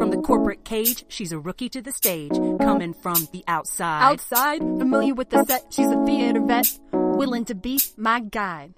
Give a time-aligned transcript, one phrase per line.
[0.00, 4.00] From the corporate cage, she's a rookie to the stage, coming from the outside.
[4.02, 8.72] Outside, familiar with the set, she's a theater vet, willing to be my guide.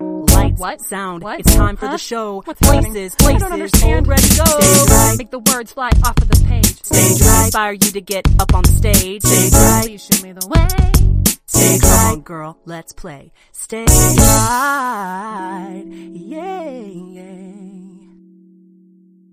[0.00, 0.80] Lights, What?
[0.82, 1.40] sound, What?
[1.40, 1.92] it's time for Huh?
[1.92, 2.42] the show.
[2.44, 2.92] What's happening?
[2.92, 4.06] places, I places, don't understand.
[4.06, 4.44] ready, go.
[4.44, 5.14] Stage right.
[5.18, 6.84] Make the words fly off of the page.
[6.84, 7.46] Stage right.
[7.46, 9.22] Inspire you to get up on the stage.
[9.24, 9.84] Stage right.
[9.84, 10.68] Please show me the way.
[11.46, 13.32] Stage Come on, girl, let's play.
[13.50, 15.82] Stage right.
[16.12, 17.24] Yeah, yeah.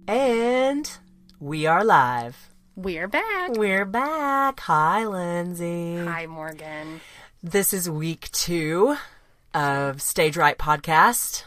[0.07, 0.91] And
[1.39, 2.49] we are live.
[2.75, 3.51] We're back.
[3.51, 4.59] We're back.
[4.61, 5.97] Hi, Lindsay.
[5.97, 7.01] Hi, Morgan.
[7.43, 8.97] This is week two
[9.53, 11.43] of Stage Right Podcast.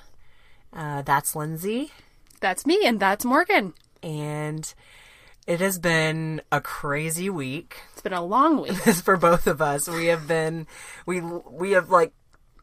[0.72, 1.92] Uh, that's Lindsay.
[2.40, 3.74] That's me, and that's Morgan.
[4.02, 4.72] And
[5.46, 7.78] it has been a crazy week.
[7.92, 8.72] It's been a long week.
[9.02, 9.88] for both of us.
[9.88, 10.66] We have been
[11.06, 12.12] we we have like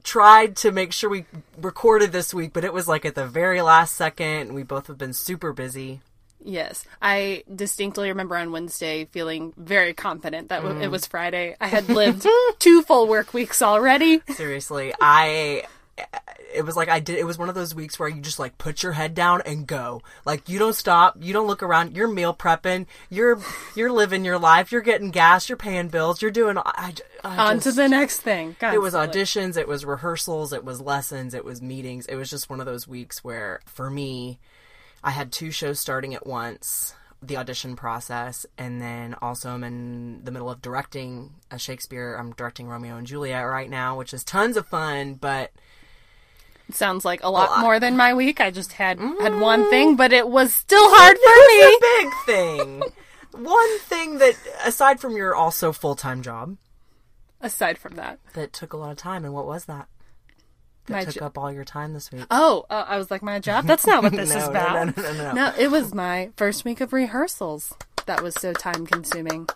[0.04, 1.26] tried to make sure we
[1.58, 4.54] recorded this week, but it was like at the very last second.
[4.54, 6.02] We both have been super busy.
[6.46, 10.92] Yes, I distinctly remember on Wednesday feeling very confident that w it mm.
[10.92, 11.56] was Friday.
[11.60, 12.28] I had lived
[12.60, 14.22] two full work weeks already.
[14.30, 15.64] Seriously, I
[16.54, 18.58] it was like I did it was one of those weeks where you just like
[18.58, 20.02] put your head down and go.
[20.26, 23.40] Like you don't stop, you don't look around, you're meal prepping, you're
[23.76, 26.94] you're living your life, you're getting gas, you're paying bills, you're doing I,
[27.24, 28.56] I On to the next thing.
[28.62, 32.06] It was auditions, it was rehearsals, it was lessons, it was meetings.
[32.06, 34.40] It was just one of those weeks where, for me,
[35.06, 40.24] I had two shows starting at once, the audition process, and then also I'm in
[40.24, 42.16] the middle of directing a Shakespeare.
[42.16, 45.52] I'm directing Romeo and Juliet right now, which is tons of fun, but
[46.68, 47.60] It sounds like a lot lot.
[47.62, 48.42] more than my week.
[48.42, 49.40] I just had had mm-hmm.
[49.40, 51.78] one thing, but it was still hard for me.
[51.78, 52.92] a big thing.
[53.44, 56.56] One thing that, aside from your also full time job,
[57.42, 59.90] Aside from that, that took a lot of time, and what was that?
[60.88, 62.26] That My took jo- up all your time this week.
[62.30, 63.66] oh, uh, I was like, my job.
[63.66, 64.74] That's not what this No, is about.
[64.98, 65.32] no, no, no, no.
[65.34, 67.74] No, it was my first week of rehearsals.
[68.06, 69.50] That was so time consuming.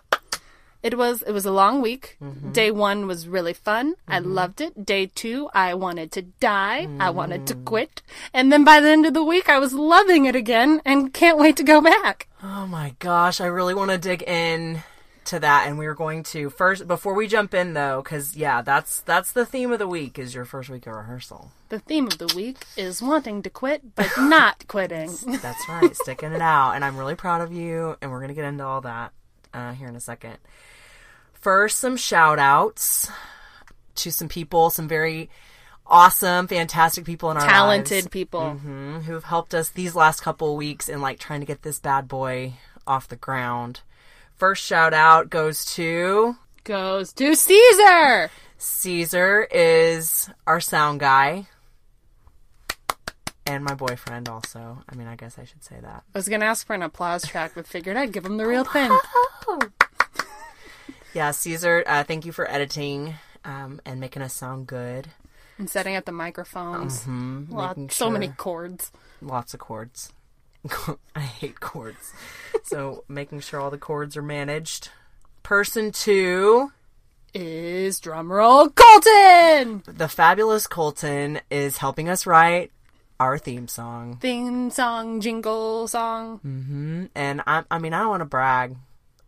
[0.82, 2.16] It was it was a long week.
[2.22, 2.52] Mm-hmm.
[2.52, 3.94] Day 1 was really fun.
[4.08, 4.86] I loved it.
[4.86, 6.88] Day 2, I wanted to die.
[6.98, 7.46] I wanted Mm.
[7.46, 8.02] to quit.
[8.32, 11.38] And then by the end of the week, I was loving it again and can't
[11.38, 12.28] wait to go back.
[12.42, 14.82] Oh my gosh, I really want to dig in
[15.30, 18.62] to that and we were going to first before we jump in though cuz yeah,
[18.62, 21.50] that's that's the theme of the week is your first week of rehearsal.
[21.68, 25.10] The theme of the week is wanting to quit but not quitting.
[25.42, 28.34] That's right, sticking it out and I'm really proud of you and we're going to
[28.34, 29.12] get into all that
[29.52, 30.38] uh, here in a second.
[31.32, 33.10] First, some shout outs
[33.96, 35.30] to some people, some very
[35.86, 38.08] awesome, fantastic people in our Talented lives.
[38.08, 38.58] people.
[38.64, 42.06] Mhm, who've helped us these last couple weeks in like trying to get this bad
[42.08, 42.54] boy
[42.86, 43.80] off the ground.
[44.40, 46.34] First shout out goes to
[46.64, 48.30] Goes to Caesar.
[48.56, 51.46] Caesar is our sound guy.
[53.46, 54.82] And my boyfriend also.
[54.88, 56.04] I mean, I guess I should say that.
[56.14, 58.46] I was going to ask for an applause track but figured I'd give him the
[58.46, 58.90] real thing.
[61.12, 63.14] Yeah, Caesar, uh, thank you for editing
[63.44, 65.08] um, and making us sound good.
[65.58, 67.00] And setting up the microphones.
[67.00, 67.52] Mm-hmm.
[67.52, 68.92] Lot- Making so many sure- cords.
[69.20, 70.12] Lots of cords.
[71.16, 72.12] I hate cords.
[72.64, 74.90] So making sure all the cords are managed.
[75.42, 76.72] Person two,
[77.34, 79.82] Is drumroll Colton!
[79.86, 82.70] the fabulous Colton is helping us write
[83.18, 84.16] our theme song.
[84.20, 86.38] Theme song, jingle song.
[86.38, 88.76] hmm And I, I mean, I don't want to brag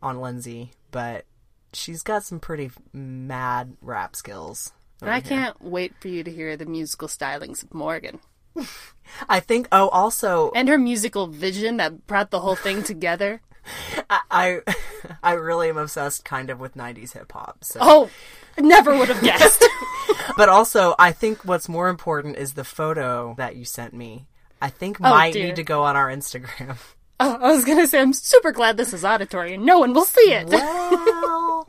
[0.03, 1.25] on Lindsay, but
[1.73, 4.73] she's got some pretty mad rap skills.
[5.01, 8.21] And I can't wait for you to hear the musical stylings of Morgan.
[9.29, 9.69] I think.
[9.73, 13.41] Oh, also, And her musical vision that brought the whole thing together.
[14.11, 14.61] I, I,
[15.23, 17.59] I really am obsessed, kind of, with '90s hip hop.
[17.65, 18.11] So, Oh,
[18.59, 19.65] never would have guessed.
[20.37, 24.27] but also, I think what's more important is the photo that you sent me.
[24.61, 25.47] I think oh, might Oh, dear.
[25.47, 26.77] need to go on our Instagram.
[27.21, 29.93] oh, I was going to say, I'm super glad this is auditory and no one
[29.93, 30.49] will see it.
[30.49, 31.69] Well,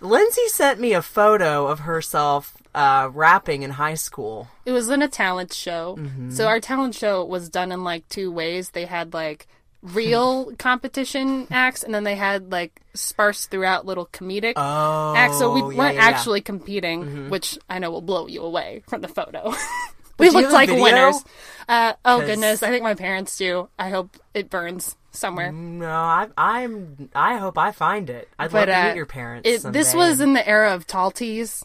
[0.00, 4.48] Lindsay sent me a photo of herself uh, rapping in high school.
[4.64, 5.96] It was in a talent show.
[5.98, 6.30] Mm-hmm.
[6.30, 8.70] So our talent show was done in like two ways.
[8.70, 9.48] They had like
[9.82, 15.38] real competition acts and then they had like sparse throughout little comedic Oh, acts.
[15.38, 15.96] So we yeah, weren't yeah, Mm-hmm.
[15.98, 16.04] yeah.
[16.16, 19.52] actually competing, which I know will blow you away from the photo.
[20.18, 20.82] we looked like video?
[20.84, 21.24] winners.
[21.68, 23.68] Uh, oh goodness, I think my parents do.
[23.78, 25.50] I hope it burns somewhere.
[25.52, 27.10] No, I, I'm.
[27.14, 28.28] I hope I find it.
[28.38, 29.48] I'd But love to uh, meet your parents.
[29.48, 31.64] it, this was in the era of tall tees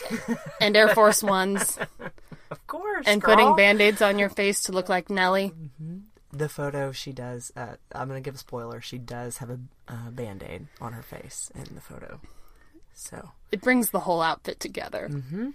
[0.60, 1.78] and Air Force Ones
[2.50, 3.34] of course, and girl.
[3.34, 5.52] putting band aids on your face to look like Nelly.
[6.32, 6.92] the photo.
[6.92, 7.52] She does.
[7.56, 8.80] Uh, I'm gonna give a spoiler.
[8.80, 9.58] She does have a
[9.88, 12.20] uh, band aid on her face in the photo.
[12.94, 15.08] So It brings the whole outfit together.
[15.10, 15.50] Mm-hmm.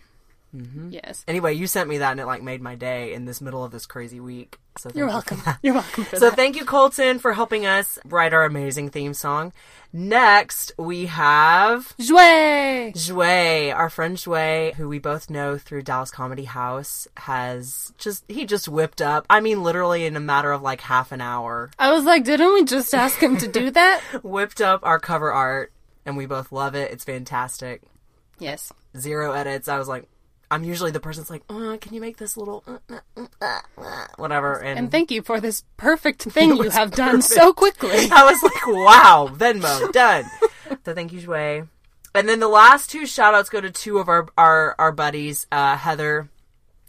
[0.55, 0.89] Mm-hmm.
[0.91, 1.23] Yes.
[1.27, 3.71] Anyway, you sent me that and it like made my day in this middle of
[3.71, 4.57] this crazy week.
[4.77, 5.59] So You're thank you welcome.
[5.63, 6.35] You're welcome So that.
[6.35, 9.51] thank you, Colton, for helping us write our amazing theme song.
[9.91, 12.93] Next, we have Jouet!
[12.93, 18.45] Jue, our friend Jue, who we both know through Dallas Comedy House, has just he
[18.45, 19.25] just whipped up.
[19.29, 22.53] I mean, literally in a matter of like half an hour, I was like, didn't
[22.53, 24.01] we just ask him to do that?
[24.23, 25.71] whipped up our cover art,
[26.05, 26.91] and we both love it.
[26.91, 27.81] It's fantastic.
[28.39, 28.71] yes.
[28.97, 29.67] Zero edits.
[29.67, 30.07] I was like,
[30.49, 33.25] I'm usually the person that's like, uh, can you make this little uh, uh, uh,
[33.41, 34.59] uh, uh," whatever?
[34.61, 37.89] And, And thank you for this perfect thing you have done so quickly.
[38.11, 40.25] I was like, wow, Venmo, done.
[40.85, 41.67] so thank you, Jue.
[42.15, 45.45] And then the last two shout outs go to two of our, our, our buddies,
[45.51, 46.29] uh, Heather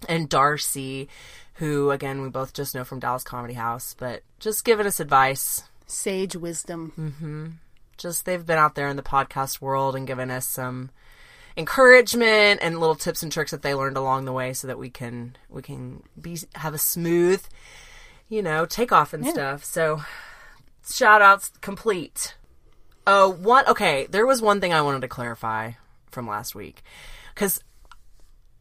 [0.09, 1.09] and Darcy,
[1.55, 5.65] who, again, we both just know from Dallas Comedy House, but just giving us advice.
[5.87, 7.59] Sage wisdom.
[7.97, 10.91] Just they've been out there in the podcast world and given us some
[11.59, 14.89] encouragement and little tips and tricks that they learned along the way so that we
[14.89, 17.45] can we can be have a smooth
[18.29, 19.65] you know takeoff and stuff.
[19.65, 20.03] So
[20.89, 22.37] shout outs complete.
[23.07, 25.73] Oh one okay there was one thing i wanted to clarify
[26.11, 26.83] from last week.
[27.35, 27.63] Because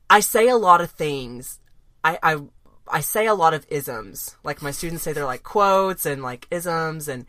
[0.09, 1.59] i say a lot of things.
[2.03, 2.37] I i
[2.87, 4.35] i say a lot of isms.
[4.43, 7.27] Like my students say they're like quotes and like isms and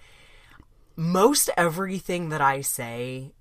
[0.96, 3.32] most everything that I say,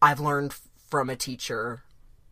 [0.00, 0.54] I've learned
[0.88, 1.82] from a teacher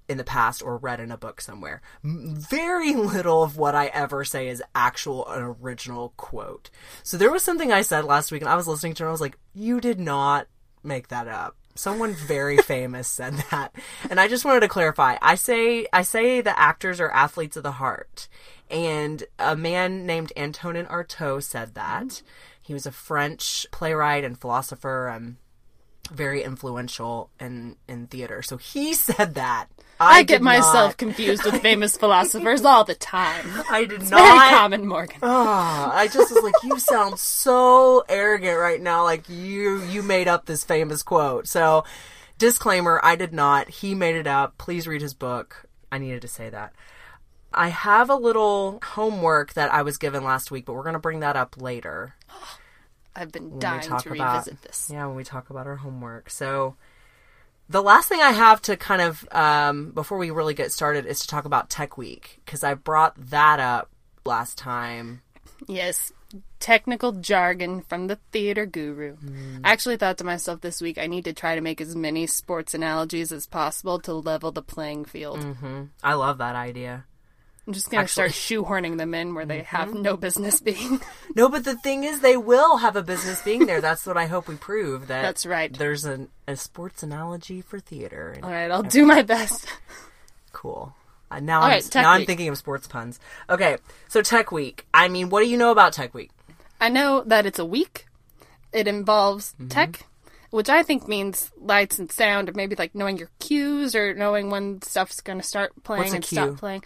[0.08, 1.80] in the past or read in a book somewhere.
[2.02, 6.70] Very little of what I ever say is actual an original quote.
[7.02, 9.08] So there was something I said last week and I was listening to it and
[9.08, 10.46] I was like, you did not
[10.82, 11.56] make that up.
[11.74, 13.74] Someone very famous said that.
[14.10, 15.16] And I just wanted to clarify.
[15.22, 18.28] I say I say the actors are athletes of the heart.
[18.70, 22.22] And a man named Antonin Artaud said that.
[22.60, 25.36] He was a French playwright and philosopher, um,
[26.10, 28.42] very influential in in theater.
[28.42, 29.66] So he said that.
[30.00, 30.96] I, did get myself not.
[30.96, 33.46] confused with famous philosophers all the time.
[33.70, 34.50] I did Very not.
[34.50, 35.18] common, Morgan.
[35.22, 39.04] Ah, I just was like, you sound so arrogant right now.
[39.04, 41.46] Like you, you made up this famous quote.
[41.46, 41.84] So,
[42.38, 43.68] disclaimer: I did not.
[43.68, 44.58] He made it up.
[44.58, 45.66] Please read his book.
[45.92, 46.72] I needed to say that.
[47.52, 50.98] I have a little homework that I was given last week, but we're going to
[50.98, 52.14] bring that up later.
[53.16, 54.90] I've been dying to about revisit this.
[54.92, 56.76] yeah when we talk about our homework so
[57.68, 61.20] the last thing i have to kind of um, before we really get started is
[61.20, 63.88] to talk about tech week because i brought that up
[64.26, 65.20] last time
[65.66, 66.12] Yes,
[66.58, 69.14] technical jargon from the theater guru.
[69.16, 69.58] Hmm.
[69.64, 72.26] I actually thought to myself this week, I need to try to make as many
[72.26, 75.46] sports analogies as possible to level the playing field.
[76.02, 77.04] i love that idea
[77.66, 78.32] I'm just going to Actually- Mm-hmm.
[78.32, 81.00] start shoehorning them in where they have no business being.
[81.34, 84.26] no but the thing is they will have a business being there that's what i
[84.26, 85.72] hope we prove that That's right.
[85.76, 89.66] there's an, a sports analogy for theater All right, I'll do my best.
[90.52, 90.94] cool
[91.30, 93.18] uh, now, All I'm, right, now I'm thinking of sports puns.
[93.48, 93.78] Okay,
[94.08, 94.86] so Tech Week.
[94.92, 96.30] I mean, what do you know about Tech Week?
[96.80, 98.06] I know that it's a week.
[98.72, 99.68] It involves Mm-hmm.
[99.68, 100.06] tech,
[100.50, 104.50] which I think means lights and sound, or maybe like knowing your cues or knowing
[104.50, 106.36] when stuff's going to start playing and cue?
[106.36, 106.84] stop playing.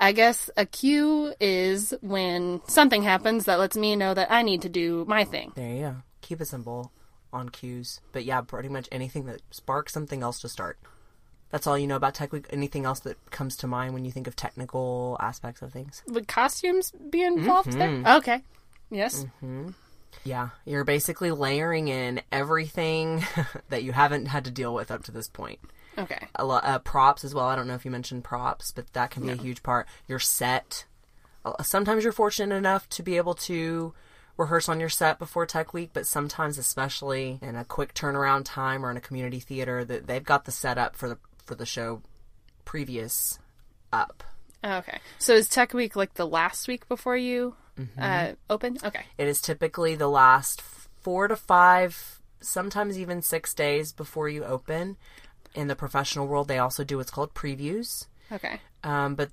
[0.00, 4.62] I guess a cue is when something happens that lets me know that I need
[4.62, 5.52] to do my thing.
[5.54, 5.96] There you go.
[6.22, 6.90] Keep it simple
[7.32, 8.00] on cues.
[8.12, 10.78] But yeah, pretty much anything that sparks something else to start.
[11.50, 12.46] That's all you know about Tech Week.
[12.50, 16.02] Anything else that comes to mind when you think of technical aspects of things?
[16.08, 18.02] Would costumes be involved Mm-hmm.
[18.04, 18.16] there?
[18.16, 18.42] Okay.
[18.90, 19.26] Yes.
[20.24, 23.24] Yeah, you're basically layering in everything
[23.68, 25.60] that you haven't had to deal with up to this point.
[26.00, 26.26] Okay.
[26.34, 27.46] a lot uh, props as well.
[27.46, 29.86] I don't know if you mentioned props, but that can be a huge part.
[30.08, 30.84] Your set.
[31.44, 33.92] Uh, Sometimes you're fortunate enough to be able to
[34.36, 38.84] rehearse on your set before Tech Week, but sometimes, especially in a quick turnaround time
[38.84, 42.00] or in a community theater, that they've got the setup for the for the show
[42.64, 43.38] previous
[43.92, 44.22] up.
[44.64, 44.98] Okay.
[45.18, 48.02] So is Tech Week like the last week before you Mm-hmm.
[48.02, 48.76] uh, open?
[48.84, 49.04] Okay.
[49.16, 50.60] It is typically the last
[51.00, 54.98] four to five, sometimes even six days before you open.
[55.54, 58.06] In the professional world, they also do what's called previews.
[58.30, 58.60] Okay.
[58.84, 59.30] Um, but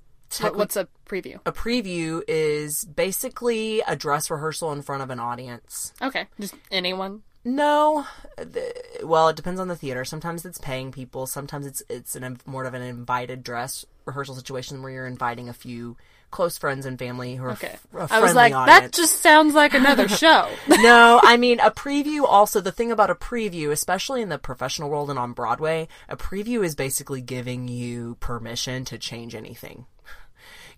[0.54, 1.40] what's a preview?
[1.46, 5.92] a preview is basically a dress rehearsal in front of an audience.
[6.02, 6.26] Okay.
[6.40, 7.22] Just anyone.
[7.44, 8.04] No,
[8.36, 10.04] th- well, it depends on the theater.
[10.04, 11.26] Sometimes it's paying people.
[11.26, 15.54] Sometimes it's it's an more of an invited dress rehearsal situation where you're inviting a
[15.54, 15.96] few
[16.30, 17.76] close friends and family who are Okay.
[17.94, 18.80] f- a I was like, audience.
[18.80, 20.48] that just sounds like another show.
[20.68, 22.24] no, I mean a preview.
[22.24, 26.16] Also, the thing about a preview, especially in the professional world and on Broadway, a
[26.16, 29.86] preview is basically giving you permission to change anything.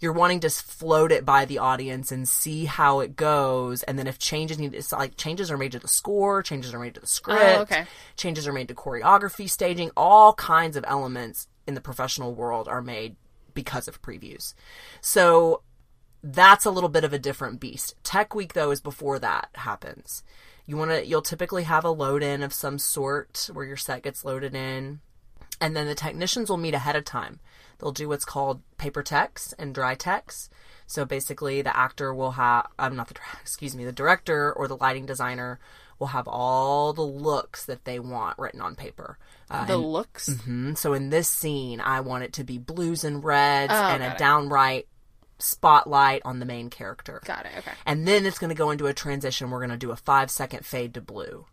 [0.00, 4.07] You're wanting to float it by the audience and see how it goes, and then
[4.07, 7.00] if changes need, it's like changes are made to the score, changes are made to
[7.00, 7.85] the oh, script, Oh, okay.
[8.16, 12.80] changes are made to choreography, staging, all kinds of elements in the professional world are
[12.80, 13.16] made
[13.54, 14.54] because of previews.
[15.00, 15.62] So
[16.23, 17.95] that's a little bit of a different beast.
[18.02, 20.23] Tech week though is before that happens.
[20.66, 24.02] You want to you'll typically have a load in of some sort where your set
[24.02, 25.00] gets loaded in
[25.61, 27.40] and then the technicians will meet ahead of time.
[27.78, 30.50] They'll do what's called paper techs and dry techs.
[30.87, 34.69] So basically the actor will have I'm um, not the excuse me, the director or
[34.69, 35.59] the lighting designer
[36.00, 39.19] will have all the looks that they want written on paper.
[39.50, 40.28] Uh, The looks.
[40.28, 40.76] Mhm.
[40.76, 44.12] So in this scene, I want it to be blues and reds Oh, and a
[44.12, 44.19] it.
[44.19, 44.88] downright
[45.38, 47.21] spotlight on the main character.
[47.25, 47.52] Got it.
[47.59, 47.73] Okay.
[47.87, 49.50] And then it's going to go into a transition.
[49.50, 51.47] We're going to do a five second fade to blue.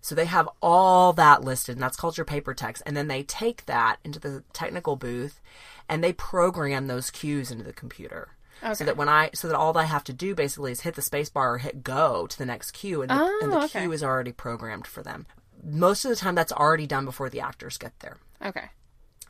[0.00, 2.80] So they have all that listed, and that's called your paper techs.
[2.82, 5.40] And then they take that into the technical booth
[5.88, 8.30] and they program those cues into the computer.
[8.74, 11.02] So that when I, so that all I have to do basically is hit the
[11.02, 13.80] space bar or hit go to the next cue, and the, Oh, and the okay.
[13.80, 15.26] cue is already programmed for them.
[15.64, 18.18] Most of the time, that's already done before the actors get there.
[18.44, 18.70] Okay.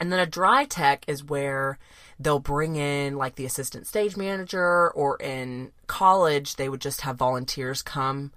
[0.00, 1.78] And then a dry tech is where
[2.18, 7.16] they'll bring in like the assistant stage manager, or in college, they would just have
[7.16, 8.32] volunteers come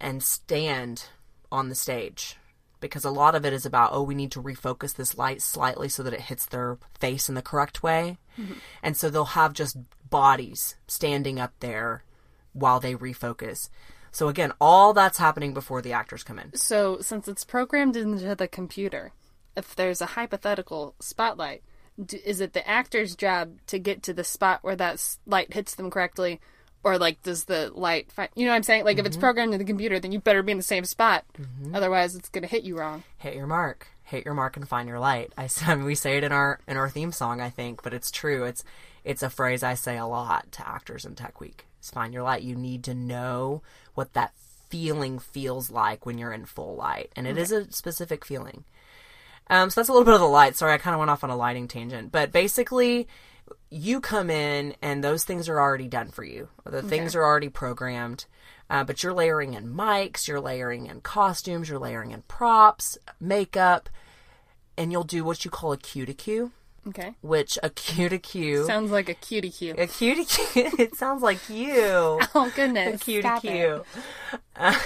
[0.00, 1.06] and stand
[1.50, 2.36] on the stage.
[2.80, 5.88] Because a lot of it is about, oh, we need to refocus this light slightly
[5.88, 8.18] so that it hits their face in the correct way.
[8.40, 8.54] Mm-hmm.
[8.82, 9.76] And so they'll have just
[10.12, 12.04] bodies standing up there
[12.52, 13.68] while they refocus.
[14.12, 16.54] So again, all that's happening before the actors come in.
[16.54, 19.12] So, since it's programmed into the computer,
[19.56, 21.62] if there's a hypothetical spotlight,
[22.04, 25.74] d- is it the actor's job to get to the spot where that light hits
[25.74, 26.40] them correctly?
[26.84, 28.28] Or, like, does the light find.
[28.34, 28.84] You know what I'm saying?
[28.84, 29.20] Like, if it's mm-hmm.
[29.20, 31.24] programmed into the computer, then you better be in the same spot.
[31.38, 31.76] Mm-hmm.
[31.76, 33.04] Otherwise, it's going to hit you wrong.
[33.18, 36.24] hit your mark hit your mark and find your light I mean, we say it
[36.24, 38.62] in our in our theme song i think but it's true it's
[39.04, 41.66] it's a phrase i say a lot to actors in tech week.
[41.82, 42.42] Is find your light.
[42.42, 43.62] You need to know
[43.94, 44.32] what that
[44.68, 48.64] feeling feels like when you're in full light and it is a specific feeling.
[49.50, 50.56] Um, so that's a little bit of the light.
[50.56, 53.06] Sorry i kind of went off on a lighting tangent but basically
[53.70, 56.48] you come in and those things are already done for you.
[56.64, 58.26] The things are already programmed,
[58.70, 63.88] uh, but you're layering in mics, you're layering in costumes, you're layering in props, makeup,
[64.76, 66.52] and you'll do what you call a cue to cue,
[66.88, 67.14] Okay.
[67.20, 68.66] Which a cutie cue.
[68.66, 69.74] Sounds like a cutie cue.
[69.78, 70.70] A cutie cue.
[70.78, 72.20] it sounds like you.
[72.34, 73.00] Oh goodness.
[73.00, 73.84] A cutie cue.
[74.56, 74.78] Uh,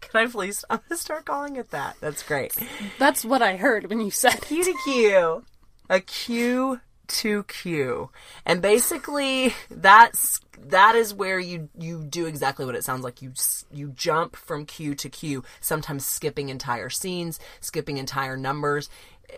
[0.00, 0.64] can I please?
[0.70, 1.96] I'm gonna start calling it that.
[2.00, 2.56] That's great.
[2.98, 5.44] That's what I heard when you said cutie cue.
[5.90, 8.10] A cue to cue.
[8.44, 13.32] And basically that's that is where you you do exactly what it sounds like you
[13.72, 18.88] you jump from cue to cue, sometimes skipping entire scenes, skipping entire numbers.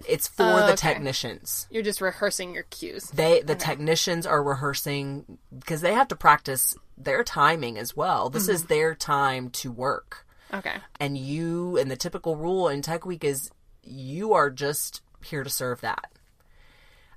[0.09, 0.71] It's for oh, okay.
[0.71, 1.67] the technicians.
[1.71, 3.11] You're just rehearsing your cues.
[3.11, 3.65] They the okay.
[3.65, 8.31] technicians are rehearsing because they have to practice their timing as well.
[8.31, 8.53] This mm-hmm.
[8.53, 10.27] is their time to work.
[10.53, 10.77] Okay.
[10.99, 13.51] And you and the typical rule in Tech Week is
[13.83, 16.11] you are just here to serve that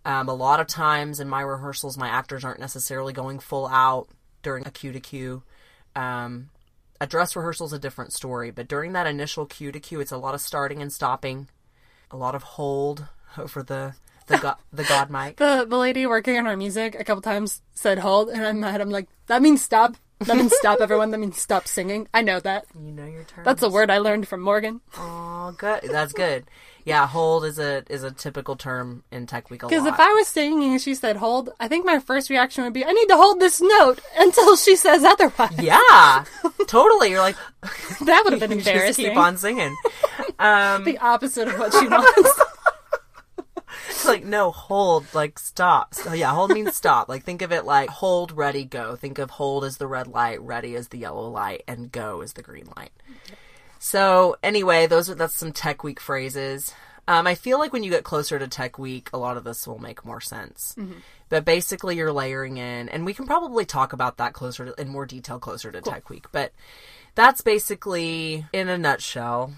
[0.05, 4.07] um, a lot of times in my rehearsals my actors aren't necessarily going full out
[4.41, 5.43] during a cue to cue
[5.95, 6.50] um,
[7.01, 10.12] a dress rehearsal is a different story but during that initial cue to cue it's
[10.12, 11.48] a lot of starting and stopping
[12.12, 13.05] a lot of hold
[13.38, 13.93] over the
[14.27, 17.62] the god the god mic The the lady working on our music a couple times
[17.74, 18.79] said hold, and I'm mad.
[18.79, 19.98] I'm like, that means stop.
[20.19, 21.12] That means stop, everyone.
[21.12, 22.07] That means stop singing.
[22.13, 22.65] I know that.
[22.74, 24.79] you know your turn That's a word I learned from Morgan.
[24.98, 26.45] oh good that's good
[26.86, 30.28] yeah hold is a is a typical term in tech week Because if I was
[30.28, 33.18] singing and she said hold, I think my first reaction would be, I need to
[33.18, 35.58] hold this note until she says otherwise.
[35.60, 36.25] Yeah,
[36.68, 37.10] totally.
[37.12, 37.38] You're like,
[38.06, 39.06] That would have been embarrassing.
[39.06, 39.75] keep on singing.
[40.40, 42.40] Um, The opposite of what she wants.
[43.90, 45.94] it's like, no, hold, like, stop.
[45.94, 47.08] So, yeah, hold means stop.
[47.10, 48.96] Like, think of it like hold, ready, go.
[48.96, 52.34] Think of hold as the red light, ready as the yellow light, and go as
[52.34, 52.92] the green light.
[53.86, 56.74] So, anyway, those are that's some tech week phrases.
[57.06, 59.68] Um, I feel like when you get closer to tech week, a lot of this
[59.68, 60.74] will make more sense.
[61.28, 64.88] But basically, you're layering in, and we can probably talk about that closer to, in
[64.88, 66.28] more detail closer to tech week.
[66.32, 66.54] But
[67.16, 69.52] that's basically, in a nutshell,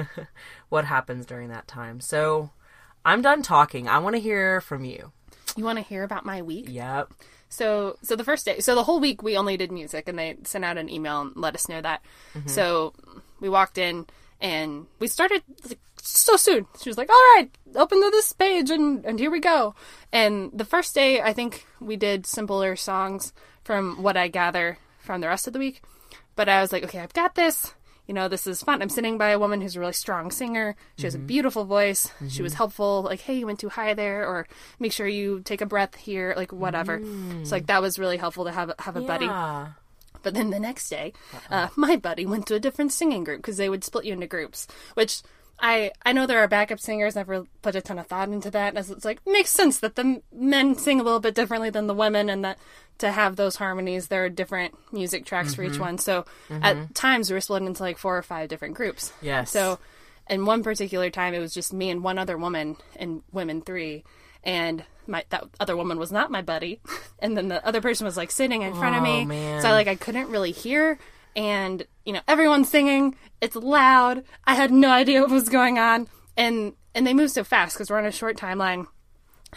[0.70, 2.00] what happens during that time.
[2.00, 2.48] So,
[3.04, 3.86] I'm done talking.
[3.86, 5.12] I want to hear from you.
[5.58, 6.68] you want to hear about my week?
[6.70, 7.12] Yep.
[7.50, 10.38] So, so the first day, so the whole week we only did music, and they
[10.44, 12.00] sent out an email and let us know that.
[12.46, 12.94] So
[13.40, 14.06] we walked in
[14.40, 16.66] and we started like, so soon.
[16.80, 19.74] She was like, "All right, open to this page, and and here we go."
[20.12, 23.32] And the first day, I think we did simpler songs
[23.64, 25.82] from what I gather from the rest of the week.
[26.36, 27.74] But I was like, "Okay, I've got this."
[28.06, 28.80] You know, this is fun.
[28.80, 30.76] I'm sitting by a woman who's a really strong singer.
[30.96, 31.26] She has a mm-hmm.
[31.26, 32.10] beautiful voice.
[32.30, 32.56] She was mm-hmm.
[32.56, 33.02] helpful.
[33.02, 34.46] Like, hey, you went too high there, or
[34.78, 37.00] make sure you take a breath here, like whatever.
[37.44, 37.66] So like mm.
[37.66, 39.26] that was really helpful to have have a buddy.
[40.22, 41.12] But then the next day,
[41.50, 44.26] uh, my buddy went to a different singing group because they would split you into
[44.26, 45.22] groups, which
[45.60, 47.16] I I know there are backup singers.
[47.16, 48.76] Never put a ton of thought into that.
[48.76, 51.94] As it's like makes sense that the men sing a little bit differently than the
[51.94, 52.58] women, and that
[52.98, 55.74] to have those harmonies, there are different music tracks for Mm-hmm.
[55.74, 55.98] each one.
[55.98, 59.12] So at times we were split into like four or five different groups.
[59.22, 59.50] Yes.
[59.50, 59.78] So
[60.28, 64.04] in one particular time, it was just me and one other woman and women three,
[64.48, 66.80] and my that other woman was not my buddy,
[67.18, 69.62] and then the other person was like sitting in front of Oh, me, man.
[69.62, 70.98] so like I couldn't really hear,
[71.36, 74.24] and you know everyone's singing, it's loud.
[74.44, 77.90] I had no idea what was going on, and and they move so fast because
[77.90, 78.86] we're on a short timeline.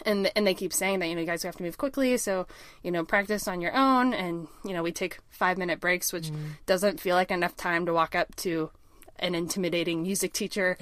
[0.06, 2.16] And, and they keep saying that you know you guys have to move quickly.
[2.16, 2.46] So
[2.82, 4.14] you know practice on your own.
[4.14, 6.52] And you know we take five minute breaks which mm.
[6.64, 8.70] doesn't feel like enough time to walk up to
[9.18, 10.78] an intimidating music teacher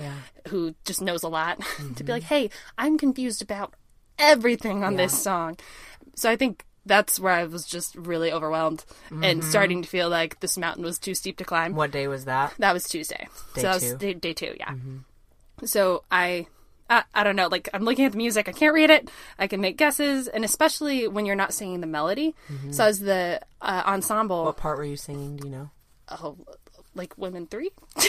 [0.49, 2.11] who just knows a lot to be mm-hmm.
[2.13, 3.75] like, hey, I'm confused about
[4.21, 5.57] everything on this song.
[6.15, 9.51] So I think that's where I was just really overwhelmed and mm-hmm.
[9.51, 11.75] starting to feel like this mountain was too steep to climb.
[11.75, 12.55] What day was that?
[12.59, 13.29] That was Tuesday.
[13.55, 13.87] Day so that two.
[13.87, 14.71] was day, day two, yeah.
[14.71, 15.67] Mm-hmm.
[15.67, 16.47] So I,
[16.89, 19.47] I, I don't know, like I'm looking at the music, I can't read it, I
[19.47, 22.35] can make guesses, and especially when you're not singing the melody.
[22.51, 22.73] Mm-hmm.
[22.73, 25.37] So as the uh, ensemble, What part were you singing?
[25.37, 25.71] Do you know?
[26.09, 26.37] oh,
[26.95, 27.71] like Women Three,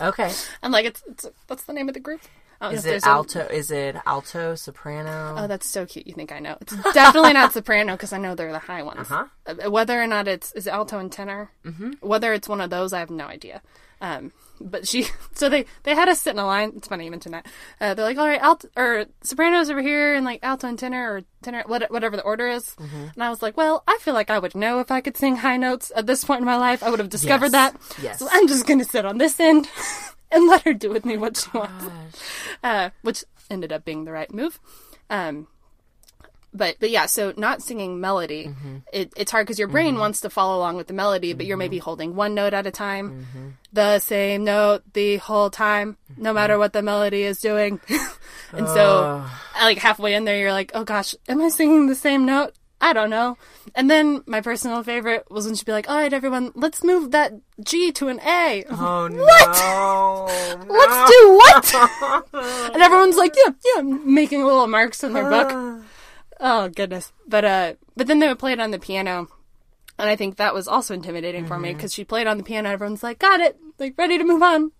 [0.00, 0.30] Okay.
[0.62, 2.20] I'm like, it's, it's what's the name of the group?
[2.60, 3.40] Know Is it there's a- alto?
[3.46, 5.34] Is it alto, soprano?
[5.38, 6.06] Oh, that's so cute.
[6.06, 6.56] You think I know?
[6.60, 9.10] It's definitely not soprano because I know they're the high ones.
[9.10, 9.26] Uh-huh.
[9.46, 11.92] Uh, Whether or not it's is it alto and tenor, mm-hmm.
[12.00, 13.62] whether it's one of those, I have no idea.
[14.02, 16.72] Um, but she, so they they had us sit in a line.
[16.76, 17.46] It's funny you mentioned that.
[17.80, 21.14] Uh, they're like, all right, alto or sopranos over here, and like alto and tenor
[21.14, 22.64] or tenor, what, whatever the order is.
[22.78, 23.06] Mm-hmm.
[23.14, 25.36] And I was like, well, I feel like I would know if I could sing
[25.36, 26.82] high notes at this point in my life.
[26.82, 27.72] I would have discovered Yes.
[27.72, 27.76] that.
[28.02, 28.18] Yes.
[28.18, 29.68] So I'm just gonna sit on this end
[30.30, 31.84] and let her do with me what she wants
[32.64, 34.58] uh, which ended up being the right move.
[35.08, 35.48] Um,
[36.52, 38.76] but but yeah, so not singing melody, Mm-hmm.
[38.92, 41.56] it, it's hard because your brain wants to follow along with the melody, but you're
[41.56, 46.58] maybe holding one note at a time, the same note the whole time, no matter
[46.58, 47.80] what the melody is doing.
[48.52, 49.24] and so,
[49.60, 52.52] like halfway in there, you're like, oh gosh, am I singing the same note?
[52.80, 53.36] I don't know.
[53.74, 57.10] And then my personal favorite was when she'd be like, all right, everyone, let's move
[57.10, 57.32] that
[57.62, 58.64] G to an A.
[58.70, 60.26] Oh no!
[60.68, 62.72] Let's do what?
[62.72, 65.84] and everyone's like, yeah, yeah, making little marks in their book.
[66.42, 67.12] Oh goodness.
[67.28, 69.28] But uh, but then they would play it on the piano,
[69.98, 72.70] and I think that was also intimidating for me because she played on the piano.
[72.70, 74.72] Everyone's like, got it, like ready to move on.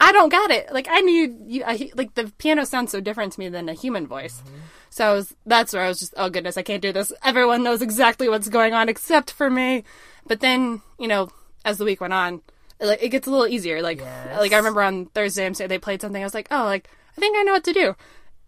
[0.00, 0.72] I don't got it.
[0.72, 1.64] Like I need you.
[1.64, 4.42] I, like the piano sounds so different to me than a human voice.
[4.90, 5.34] So I was.
[5.46, 6.14] That's where I was just.
[6.16, 7.12] Oh goodness, I can't do this.
[7.24, 9.84] Everyone knows exactly what's going on except for me.
[10.26, 11.30] But then you know,
[11.64, 12.42] as the week went on,
[12.80, 13.82] it, like it gets a little easier.
[13.82, 14.38] Like Yes.
[14.38, 16.22] like I remember on Thursday, I'm saying they played something.
[16.22, 17.96] I was like, oh, like I think I know what to do.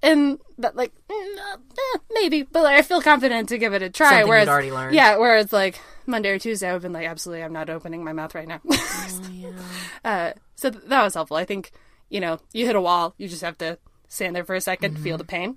[0.02, 3.80] And that, like, mm, uh, eh, maybe, but like, I feel confident to give it
[3.82, 4.11] a try.
[4.11, 4.94] Something whereas, already learned.
[4.94, 8.35] yeah, whereas like Monday or Tuesday, I've been like, absolutely, I'm not opening my mouth
[8.35, 8.61] right now.
[10.04, 11.37] uh, so th- that was helpful.
[11.37, 11.71] I think
[12.09, 14.79] you know, you hit a wall, you just have to stand there for a 2nd
[14.79, 15.03] Mm-hmm.
[15.03, 15.57] feel the pain,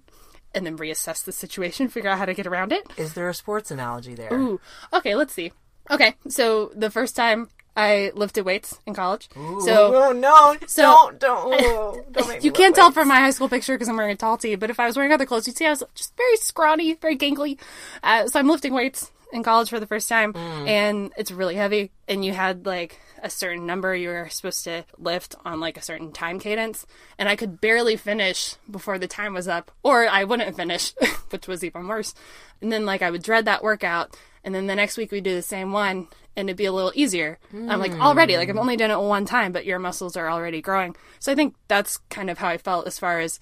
[0.55, 2.85] and then reassess the situation, figure out how to get around it.
[2.97, 4.33] Is there a sports analogy there?
[4.33, 4.59] Ooh,
[4.93, 5.51] okay, let's see.
[5.91, 10.55] Okay, so the first time I lifted weights in college, Ooh, so no!
[10.67, 13.87] so- don't don't oh, don't you can't tell like- from my high school picture because
[13.87, 15.69] I'm wearing a tall tee, but if I was wearing other clothes, you'd see I
[15.69, 17.59] was just very scrawny, very gangly.
[18.03, 20.67] Uh, so I'm lifting weights in college for the first time, Mm.
[20.67, 21.91] and it's really heavy.
[22.07, 25.81] And you had like a certain number you were supposed to lift on like a
[25.81, 26.85] certain time cadence,
[27.17, 30.93] and I could barely finish before the time was up, or I wouldn't finish,
[31.29, 32.13] which was even worse.
[32.61, 35.35] And then like I would dread that workout, and then the next week we'd do
[35.35, 37.37] the same one, and it'd be a little easier.
[37.53, 40.61] I'm like already like I've only done it one time, but your muscles are already
[40.61, 40.95] growing.
[41.19, 43.39] So I think that's kind of how I felt as far as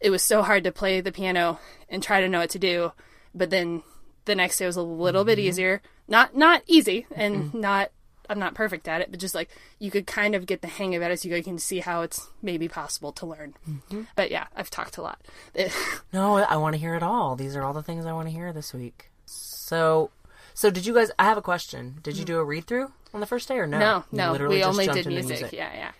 [0.00, 2.92] it was so hard to play the piano and try to know what to do,
[3.34, 3.82] but then
[4.24, 5.48] the next day was a little bit mm-hmm.
[5.48, 5.82] easier.
[6.08, 7.60] Not not easy and mm-hmm.
[7.60, 7.90] not
[8.30, 10.94] I'm not perfect at it, but just like you could kind of get the hang
[10.94, 11.36] of it as you go.
[11.36, 13.54] You can see how it's maybe possible to learn.
[13.68, 14.02] Mm-hmm.
[14.14, 15.20] But yeah, I've talked a lot.
[16.12, 17.36] No, I want to hear it all.
[17.36, 19.10] These are all the things I want to hear this week.
[19.26, 20.10] So,
[20.54, 21.10] so did you guys?
[21.18, 21.98] I have a question.
[22.02, 22.28] Did you mm.
[22.28, 23.78] do a read through on the first day or no?
[23.78, 25.52] no, You no, we only did into music.
[25.52, 25.92] Yeah, yeah.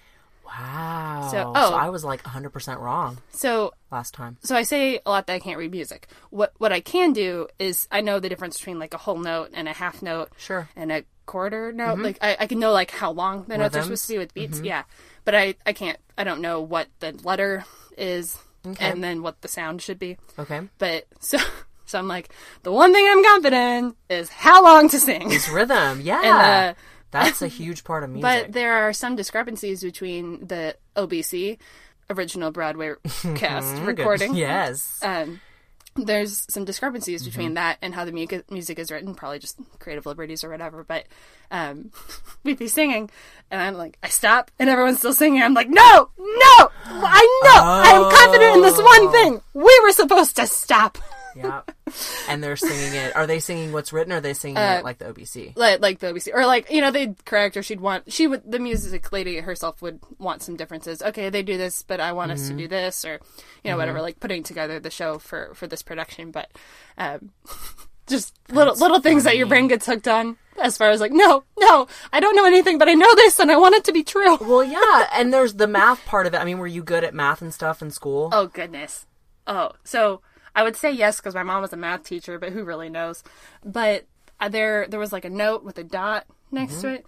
[0.59, 1.29] Wow.
[1.31, 1.75] So- oh.
[1.75, 4.37] I was like 100 percent wrong So last time.
[4.43, 6.09] so I say a lot that I can't read music.
[6.31, 9.51] What what I can do is I know the difference between like a whole note
[9.55, 10.31] and a half note.
[10.39, 10.69] Sure.
[10.77, 11.99] And a quarter note.
[12.01, 14.35] Like I, I can know like how long the notes are supposed to be with
[14.35, 14.61] beats.
[14.61, 14.83] Yeah.
[15.25, 17.65] But I, I can't I don't know what the letter
[17.97, 18.37] is
[18.79, 20.17] and then what the sound should be.
[20.39, 20.61] Okay.
[20.79, 21.39] But so
[21.87, 22.31] so I'm like,
[22.63, 25.31] the one thing I'm confident in is how long to sing.
[25.33, 26.01] It's rhythm.
[26.01, 26.21] Yeah.
[26.25, 26.29] And,
[26.71, 26.75] uh,
[27.11, 28.23] That's a huge part of music.
[28.23, 31.59] But there are some discrepancies between the OBC,
[32.09, 32.93] original Broadway
[33.37, 34.35] cast recording.
[34.35, 34.99] Yes.
[35.03, 35.41] Um,
[35.97, 37.31] there's some discrepancies Mm-hmm.
[37.31, 40.85] between that and how the mu- music is written, probably just creative liberties or whatever.
[40.85, 41.07] But
[41.51, 41.91] um,
[42.45, 43.11] we'd be singing,
[43.51, 45.43] and I'm like, I stop, and everyone's still singing.
[45.43, 45.83] I'm like, no,
[46.17, 47.63] no, I know.
[47.65, 49.41] I am confident in this one thing.
[49.53, 50.97] We were supposed to stop.
[51.37, 51.63] Yeah.
[52.29, 53.15] And they're singing it.
[53.17, 55.57] Are they singing what's written or are they singing Uh, it like the OBC?
[55.57, 58.51] Like, like the OBC, or like you know, they'd correct or she'd want she would
[58.51, 61.03] the music lady herself would want some differences.
[61.03, 63.21] Okay, they do this, but I want us to do this, or
[63.65, 64.01] you know, whatever.
[64.01, 66.51] Like putting together the show for for this production, but
[66.99, 67.31] um,
[68.07, 70.37] just little little things that your brain gets hooked on.
[70.61, 73.51] As far as like, no, no, I don't know anything, but I know this, and
[73.51, 74.37] I want it to be true.
[74.37, 75.09] Well, yeah.
[75.15, 76.39] And there's the math part of it.
[76.39, 78.29] I mean, were you good at math and stuff in school?
[78.33, 79.07] Oh goodness.
[79.47, 80.21] Oh, so
[80.55, 83.23] I would say yes because my mom was a math teacher, but who really knows?
[83.65, 84.05] But
[84.41, 86.97] uh, there, there was like a note with a dot next to mm-hmm.
[86.97, 87.07] it.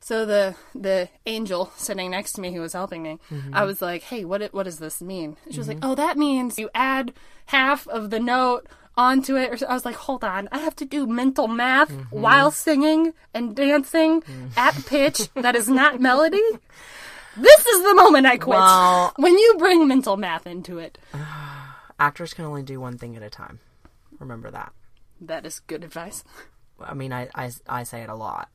[0.00, 3.66] So the the angel sitting next to me who was helping me, I mm-hmm.
[3.66, 5.92] was like, "Hey, what what does this mean?" She was like, mm-hmm.
[5.92, 7.12] "Oh, that means you add
[7.46, 8.66] half of the note
[8.96, 13.12] onto it." I was like, "Hold on, I have to do mental math while singing
[13.32, 14.56] and dancing mm.
[14.56, 16.42] at pitch that is not melody."
[17.36, 18.58] This is the moment I quit.
[18.58, 20.98] Well- when you bring mental math into it,
[22.02, 23.60] Actors can only do one thing at a time.
[24.18, 24.72] Remember that.
[25.20, 26.24] that is good advice.
[26.80, 28.48] I mean, I, I, I say it a lot.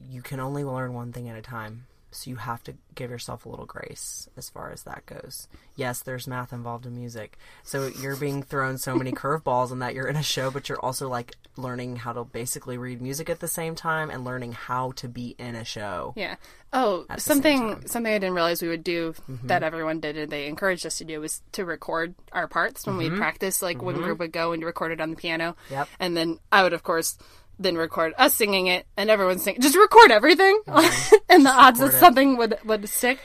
[0.00, 1.86] You can only learn one thing at a time.
[2.16, 5.48] So you have to give yourself a little grace as far as that goes.
[5.74, 7.38] Yes, there's math involved in music.
[7.62, 10.80] So you're being thrown so many curveballs in that you're in a show, but you're
[10.80, 14.92] also like learning how to basically read music at the same time and learning how
[14.92, 16.14] to be in a show.
[16.16, 16.36] Yeah.
[16.72, 19.46] Oh, something something I didn't realize we would do mm-hmm.
[19.46, 22.96] that everyone did and they encouraged us to do was to record our parts when
[22.96, 23.18] we'd mm-hmm.
[23.18, 23.62] practice.
[23.62, 24.04] Like one mm-hmm.
[24.04, 25.56] group would go and record it on the piano.
[25.70, 25.88] Yep.
[26.00, 27.18] And then I would of course
[27.58, 29.60] then record us singing it and everyone singing.
[29.60, 30.60] Just record everything,
[31.28, 31.98] and the odds that it.
[31.98, 33.18] something would would stick.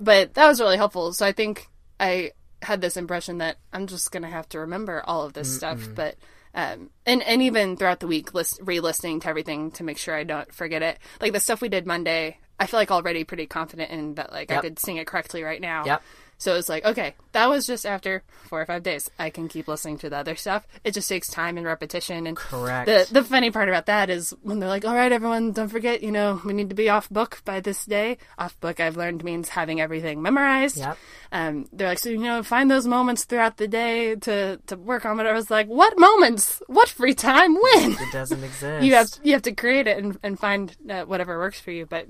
[0.00, 1.12] But that was really helpful.
[1.12, 1.68] So I think
[1.98, 5.88] I had this impression that I'm just gonna have to remember all of this stuff,
[5.94, 6.16] but.
[6.54, 10.24] Um, and, and even throughout the week, list, re-listening to everything to make sure I
[10.24, 10.98] don't forget it.
[11.20, 14.50] Like the stuff we did Monday, I feel like already pretty confident in that, like
[14.50, 15.84] I could sing it correctly right now.
[15.84, 16.02] Yep.
[16.38, 19.10] So it's like, okay, that was just after four or five days.
[19.18, 20.66] I can keep listening to the other stuff.
[20.84, 22.26] It just takes time and repetition.
[22.26, 22.86] And Correct.
[22.86, 26.02] the the funny part about that is when they're like, all right, everyone, don't forget,
[26.02, 28.18] you know, we need to be off book by this day.
[28.38, 30.78] Off book, I've learned means having everything memorized.
[30.78, 30.98] Yep.
[31.32, 35.06] Um, they're like, so you know, find those moments throughout the day to to work
[35.06, 35.26] on it.
[35.26, 36.62] I was like, what moments?
[36.66, 37.54] What free time?
[37.54, 37.92] When?
[37.92, 38.82] It doesn't exist.
[38.84, 41.86] you have you have to create it and, and find uh, whatever works for you.
[41.86, 42.08] But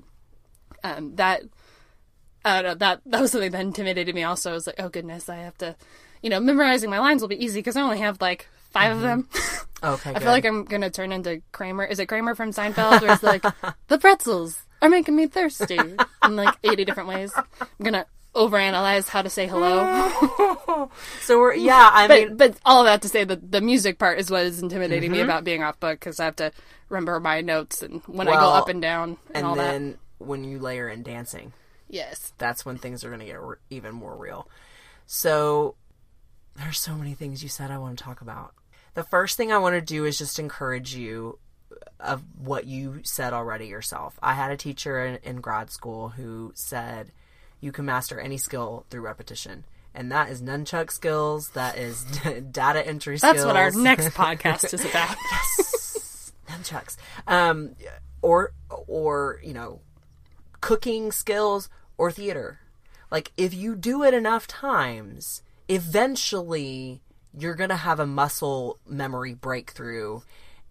[0.83, 1.43] um, that
[2.47, 4.23] I don't know that that was something that intimidated me.
[4.23, 5.75] Also, I was like, oh goodness, I have to,
[6.21, 9.01] you know, memorizing my lines will be easy because I only have like 5 of
[9.01, 9.29] them.
[9.83, 11.85] okay, I feel like I'm gonna turn into Kramer.
[11.85, 13.01] Is it Kramer from Seinfeld?
[13.01, 13.43] Where it's like
[13.87, 15.77] the pretzels are making me thirsty
[16.23, 17.31] in like 80 different ways.
[17.35, 18.05] I'm gonna
[18.35, 20.89] overanalyze how to say hello.
[21.21, 21.89] so we're yeah.
[21.91, 24.45] I But mean, but all of that to say that the music part is what
[24.45, 25.17] is intimidating Mm-hmm.
[25.19, 26.51] me about being off book because I have to
[26.89, 29.71] remember my notes and when I go up and down and, and all that.
[29.71, 31.53] then when you layer in dancing,
[31.89, 32.33] Yes.
[32.37, 34.49] that's when things are going to get re- even more real.
[35.05, 35.75] So
[36.55, 38.53] there's so many things you said I want to talk about.
[38.93, 41.39] The first thing I want to do is just encourage you
[41.99, 44.17] of what you said already yourself.
[44.21, 47.11] I had a teacher in, in grad school who said
[47.59, 49.65] you can master any skill through repetition.
[49.93, 51.49] And that is nunchuck skills.
[51.49, 52.03] That is
[52.51, 53.35] data entry skills.
[53.35, 55.15] That's what our next podcast is about.
[55.31, 56.97] Yes, nunchucks.
[57.27, 57.75] Um,
[58.21, 59.81] or or you know,
[60.61, 62.59] cooking skills or theater.
[63.11, 67.01] Like if you do it enough times, eventually
[67.37, 70.21] you're gonna have a muscle memory breakthrough,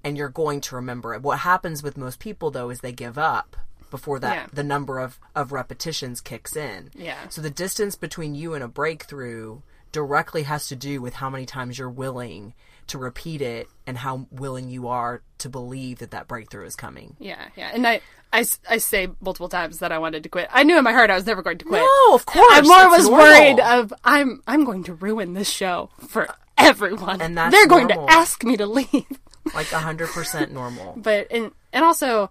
[0.04, 1.22] and you're going to remember it.
[1.22, 3.56] What happens with most people though is they give up
[3.90, 4.46] before that Yeah.
[4.52, 6.90] the number of of repetitions kicks in.
[6.94, 7.28] Yeah.
[7.28, 9.60] So the distance between you and a breakthrough
[9.92, 12.52] directly has to do with how many times you're willing
[12.88, 17.16] to repeat it and how willing you are to believe that that breakthrough is coming.
[17.18, 17.70] Yeah, yeah.
[17.72, 18.00] And I,
[18.36, 20.48] I, s- I say multiple times that I wanted to quit.
[20.52, 21.80] I knew in my heart I was never going to quit.
[21.82, 22.46] No, of course.
[22.50, 23.24] I more was normal.
[23.26, 27.20] worried of I'm I'm going to ruin this show for everyone.
[27.22, 28.06] And that's They're going normal.
[28.06, 29.04] to ask me to leave.
[29.54, 30.94] like 100% normal.
[30.98, 32.30] but and and also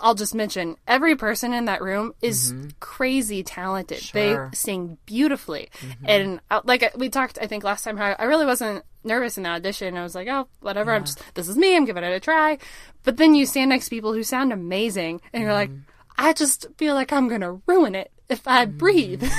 [0.00, 3.98] I'll just mention every person in that room is crazy talented.
[3.98, 4.18] Mm-hmm.
[4.18, 4.36] Sure.
[4.38, 4.50] Mm-hmm.
[4.50, 5.70] They sing beautifully,
[6.04, 9.36] and uh, like uh, we talked, I think last time, how I really wasn't nervous
[9.36, 9.96] in the audition.
[9.96, 10.92] I was like, oh, whatever.
[10.92, 11.76] I'm just this is me.
[11.76, 12.58] I'm giving it a try.
[13.04, 15.88] But then you stand next to people who sound amazing, and you're like, Mm-hmm.
[16.18, 19.24] I just feel like I'm gonna ruin it if I breathe.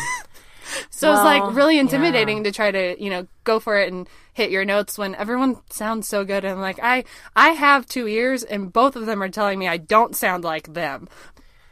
[0.89, 4.51] So it's like really intimidating to try to, you know, go for it and hit
[4.51, 7.03] your notes when everyone sounds so good and like I
[7.35, 10.73] I have two ears and both of them are telling me I don't sound like
[10.73, 11.07] them.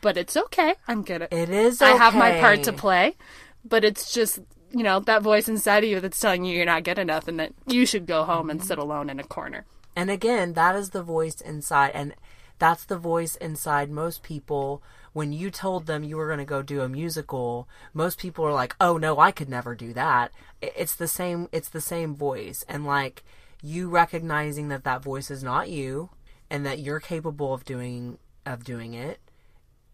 [0.02, 0.76] But it's okay.
[0.88, 3.16] I'm good at It is I have my part to play.
[3.64, 4.40] But it's just
[4.74, 7.40] you know, that voice inside of you that's telling you you're not good enough and
[7.40, 8.68] that you should go home and mm-hmm.
[8.68, 9.66] sit alone in a corner.
[9.96, 12.16] And again, that is the voice inside, and
[12.60, 14.82] that's the voice inside most people
[15.14, 18.54] when you told them you were going to go do a musical, most people are
[18.54, 21.50] like, "Oh no, I could never do that." It's the same.
[21.52, 23.24] It's the same voice, and like
[23.62, 26.10] you recognizing that that voice is not you,
[26.50, 29.20] and that you're capable of doing of doing it,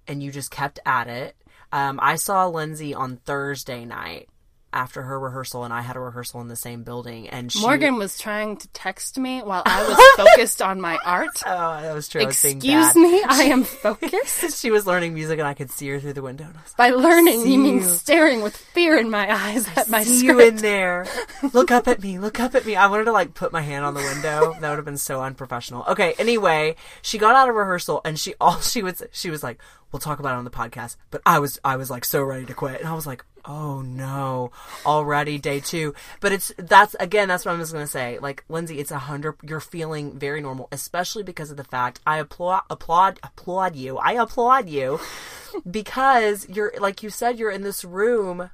[0.07, 1.35] and you just kept at it.
[1.71, 4.29] Um, I saw Lindsay on Thursday night
[4.73, 7.95] after her rehearsal, and I had a rehearsal in the same building, and she, Morgan
[7.97, 11.27] was trying to text me while I was focused on my art.
[11.47, 12.21] Oh, that was true.
[12.21, 14.59] I was Excuse me, I am focused.
[14.59, 16.45] she was learning music, and I could see her through the window.
[16.45, 20.07] I was By learning, you mean staring with fear in my eyes at my like,
[20.07, 21.07] see you in there.
[21.53, 22.19] Look up at me.
[22.19, 22.75] Look up at me.
[22.75, 24.53] I wanted to like put my hand on the window.
[24.59, 25.85] That would have been so unprofessional.
[25.87, 26.13] Okay.
[26.19, 29.59] Anyway, she got out of rehearsal, and she all she was she was like,
[29.91, 32.45] "We'll talk about it on the podcast." But I was I was like so ready
[32.45, 34.51] to quit, and I was like, "Oh no,
[34.85, 35.95] already day two.
[36.19, 38.19] But it's that's again that's what I'm just gonna say.
[38.19, 39.35] Like Lindsay, it's a hundred.
[39.41, 43.97] You're feeling very normal, especially because of the fact I applaud applaud applaud you.
[43.97, 44.99] I applaud you
[45.69, 48.49] because you're like you said you're in this room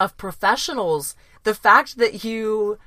[0.00, 1.14] of professionals.
[1.44, 2.78] The fact that you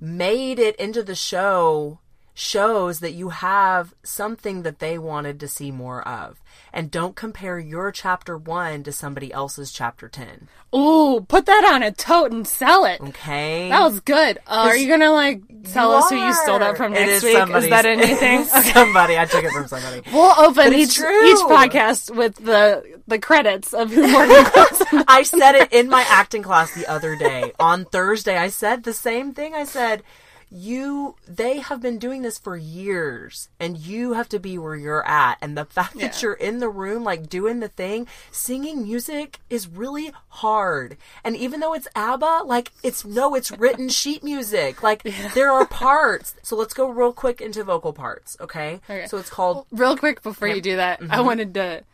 [0.00, 2.00] made it into the show
[2.38, 6.40] shows that you have something that they wanted to see more of.
[6.72, 10.46] And don't compare your chapter 1 to somebody else's chapter 10.
[10.72, 13.00] Ooh, put that on a tote and sell it.
[13.00, 13.70] Okay?
[13.70, 14.38] That was good.
[14.46, 17.56] Uh, are you gonna like tell us who you stole that from next is week?
[17.56, 18.40] Is that anything?
[18.42, 19.18] is Somebody.
[19.18, 20.02] I took it from somebody.
[20.12, 21.30] We'll open each true.
[21.30, 24.44] each podcast with the the credits of who Morgan.
[25.08, 27.52] I said it in my acting class the other day.
[27.58, 29.54] On Thursday, I said the same thing.
[29.54, 30.02] I said,
[30.50, 35.06] you, they have been doing this for years and you have to be where you're
[35.06, 35.38] at.
[35.40, 39.68] And the fact that you're in the room, like doing the thing, singing music is
[39.68, 40.96] really hard.
[41.24, 44.82] And even though it's ABBA, like it's, no, it's written sheet music.
[44.82, 45.02] Like
[45.34, 46.34] there are parts.
[46.42, 48.36] So let's go real quick into vocal parts.
[48.40, 48.80] Okay.
[48.88, 49.06] Okay.
[49.06, 51.84] So it's called, Real quick before you do that, I wanted to.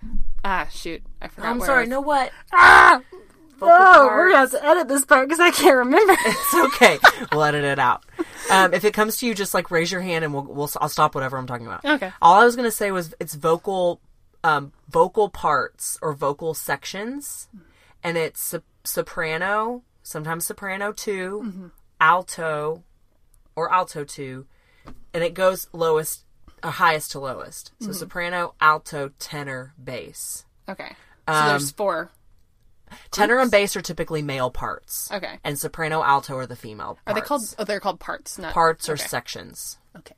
[0.44, 1.02] Ah, shoot!
[1.22, 1.46] I forgot.
[1.54, 1.60] Mm-hmm.
[1.62, 1.78] I'm sorry.
[1.78, 2.30] I was- No, what?
[2.52, 3.00] Ah!
[3.64, 6.14] Vocal Oh, we're gonna have to edit this part because I can't remember.
[6.26, 6.98] It's okay.
[7.32, 8.04] We'll edit it out.
[8.50, 10.88] Um, if it comes to you, just like raise your hand and we'll, we'll I'll
[10.88, 11.84] stop whatever I'm talking about.
[11.84, 12.12] Okay.
[12.22, 14.00] All I was gonna say was it's vocal,
[14.42, 17.48] um, vocal parts or vocal sections,
[18.02, 22.82] and it's sop- soprano, sometimes soprano 2 alto,
[23.56, 24.46] or alto two,
[25.14, 26.24] and it goes lowest,
[26.62, 27.72] or highest to lowest.
[27.80, 30.44] So soprano, alto, tenor, bass.
[30.68, 30.96] okay,
[31.26, 32.10] so Um, there's four.
[33.10, 35.10] Tenor and bass are typically male parts.
[35.12, 35.38] Okay.
[35.44, 36.98] And soprano, alto are the female.
[37.06, 37.42] Are they called?
[37.58, 39.04] Oh, they're called parts, not parts or okay.
[39.04, 39.78] sections.
[39.96, 40.14] Okay.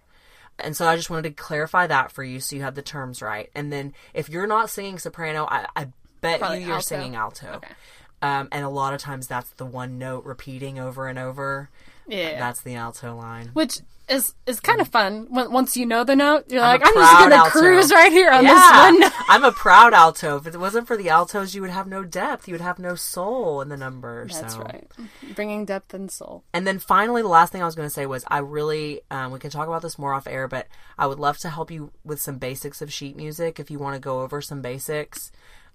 [0.58, 3.20] And so I just wanted to clarify that for you so you had the terms
[3.20, 3.50] right.
[3.54, 5.88] And then if you're not singing soprano, I, I
[6.20, 6.86] bet Probably you you're alto.
[6.86, 7.54] singing alto.
[7.56, 7.74] Okay.
[8.22, 11.68] Um, and a lot of times that's the one note repeating over and over.
[12.08, 12.38] Yeah.
[12.38, 13.50] That's the alto line.
[13.52, 15.26] Which is is kind of fun.
[15.30, 17.50] When, once you know the note, you're I'm like, I'm just gonna alto.
[17.50, 19.12] cruise right here on yeah, this one.
[19.28, 20.36] I'm a proud alto.
[20.36, 22.46] If it wasn't for the altos, you would have no depth.
[22.46, 24.26] You would have no soul in the number.
[24.26, 24.60] That's so.
[24.60, 24.86] right.
[25.34, 26.44] Bringing depth and soul.
[26.52, 29.32] And then finally, the last thing I was going to say was I really, um,
[29.32, 31.92] we can talk about this more off air, but I would love to help you
[32.04, 35.32] with some basics of sheet music if you want to go over some basics.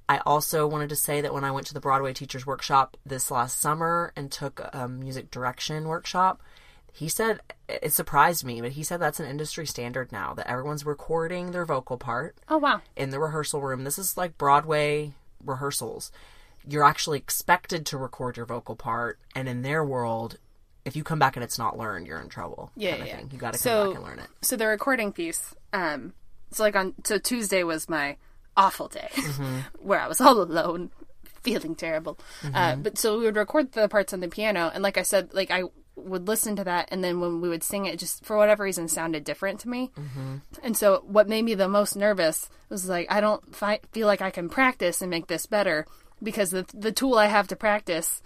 [0.07, 3.31] I also wanted to say that when I went to the Broadway Teachers Workshop this
[3.31, 6.41] last summer and took a music direction workshop,
[6.93, 10.85] he said it surprised me, but he said that's an industry standard now that everyone's
[10.85, 12.81] recording their vocal part Oh wow.
[12.95, 13.83] in the rehearsal room.
[13.83, 15.13] This is like Broadway
[15.45, 16.11] rehearsals.
[16.67, 20.37] You're actually expected to record your vocal part, and in their world,
[20.85, 22.71] if you come back and it's not learned, you're in trouble.
[22.75, 23.17] Yeah, yeah.
[23.17, 23.29] thing.
[23.31, 24.27] You got to come So- back and learn it.
[24.41, 26.13] So the recording piece, um,
[26.51, 28.17] so like on so Tuesday was my
[28.57, 29.59] awful day Mm-hmm.
[29.79, 30.91] where I was all alone,
[31.41, 32.19] feeling terrible.
[32.43, 32.81] Uh, Mm-hmm.
[32.83, 35.49] but so we would record the parts on the piano, and like I said, like
[35.49, 35.63] I
[36.03, 38.87] would listen to that, and then when we would sing it, just for whatever reason,
[38.87, 39.91] sounded different to me.
[39.97, 40.37] Mm-hmm.
[40.63, 44.21] And so what made me the most nervous was like I don't fi- feel like
[44.21, 45.85] I can practice and make this better
[46.21, 48.21] because the the tool I have to practice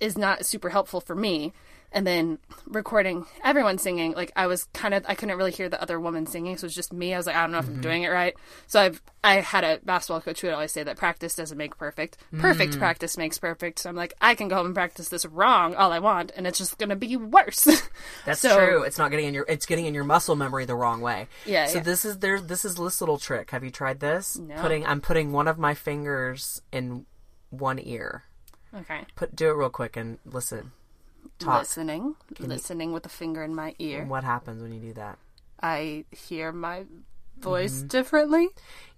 [0.00, 1.52] is not super helpful for me.
[1.96, 5.80] And then recording everyone singing, like I was kind of I couldn't really hear the
[5.80, 7.14] other woman singing, so it was just me.
[7.14, 7.80] I was like, I don't know if I'm mm-hmm.
[7.80, 8.34] doing it right.
[8.66, 11.78] So I've I had a basketball coach who would always say that practice doesn't make
[11.78, 12.18] perfect.
[12.36, 12.78] Perfect mm.
[12.78, 13.78] practice makes perfect.
[13.78, 16.46] So I'm like, I can go home and practice this wrong all I want, and
[16.46, 17.64] it's just gonna be worse.
[18.26, 18.82] That's So- true.
[18.82, 19.46] It's not getting in your.
[19.48, 21.28] It's getting in your muscle memory the wrong way.
[21.46, 21.84] Yeah, So yeah.
[21.84, 22.42] this is there.
[22.42, 23.52] This is this little trick.
[23.52, 24.36] Have you tried this?
[24.36, 24.56] No.
[24.56, 24.84] Putting.
[24.84, 27.06] I'm putting one of my fingers in
[27.48, 28.24] one ear.
[28.74, 29.06] okay.
[29.14, 29.34] Put.
[29.34, 30.72] Do it real quick and listen.
[31.38, 31.60] Talk.
[31.60, 34.04] Listening, listening with a finger in my ear.
[34.04, 35.18] What happens when you do that?
[35.62, 36.84] I hear my
[37.38, 37.88] voice Mm-hmm.
[37.88, 38.48] differently.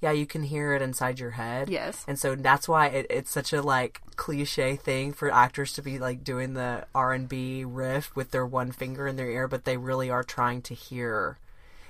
[0.01, 1.69] Yeah, you can hear it inside your head.
[1.69, 2.05] Yes.
[2.07, 5.99] And so that's why it, it's such a like cliche thing for actors to be
[5.99, 9.65] like doing the R and B riff with their one finger in their ear, but
[9.65, 11.39] they really are trying to hear.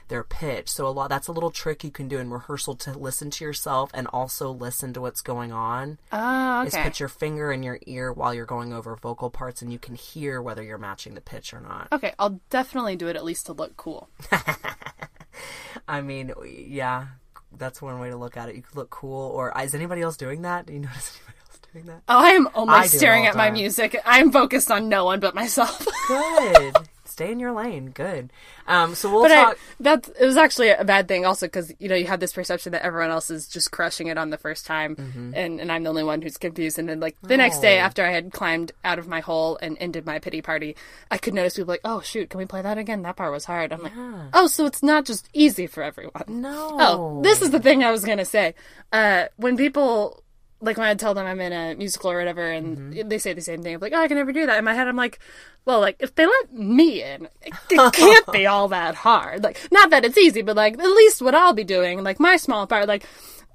[0.09, 0.69] Their pitch.
[0.69, 3.45] So a lot that's a little trick you can do in rehearsal to listen to
[3.45, 5.99] yourself and also listen to what's going on.
[6.13, 6.69] Oh, okay.
[6.69, 9.79] Is put your finger in your ear while you're going over vocal parts and you
[9.79, 11.89] can hear whether you're matching the pitch or not.
[11.93, 14.09] Okay, I'll definitely do it at least to look cool.
[15.89, 17.07] I mean, yeah,
[17.57, 18.57] that's one way to look at it.
[18.57, 20.67] You could look cool or uh, is anybody else doing that?
[20.67, 22.03] Do you notice anybody else doing that?
[22.09, 23.99] Oh, I am only I staring at my music.
[24.05, 25.87] I'm focused on no one but myself.
[26.09, 26.77] Good.
[27.19, 27.91] Stay in your lane.
[27.91, 28.31] Good.
[28.69, 29.59] Um, so we'll But I, talk.
[29.81, 32.71] that it was actually a bad thing also because you know you have this perception
[32.73, 35.33] that everyone else is just crushing it on the first time Mm-hmm.
[35.35, 37.83] and, and i'm the only one who's confused and then like the next day Oh.
[37.83, 40.77] after i had climbed out of my hole and ended my pity party
[41.11, 43.45] i could notice people like oh shoot can we play that again that part was
[43.45, 43.93] hard i'm like
[44.35, 46.77] oh so it's not just easy for everyone no.
[46.79, 48.55] oh this is the thing i was gonna say
[48.93, 50.23] uh when people
[50.61, 53.09] like when I tell them I'm in a musical or whatever, and Mm-hmm.
[53.09, 54.75] they say the same thing, I'm like, "Oh, I can never do that." In my
[54.75, 55.19] head, I'm like,
[55.65, 59.45] "Well, like if they let me in, it, it can't be all that hard.
[59.45, 62.37] Like, not that it's easy, but like at least what I'll be doing, like my
[62.37, 63.05] small part, like."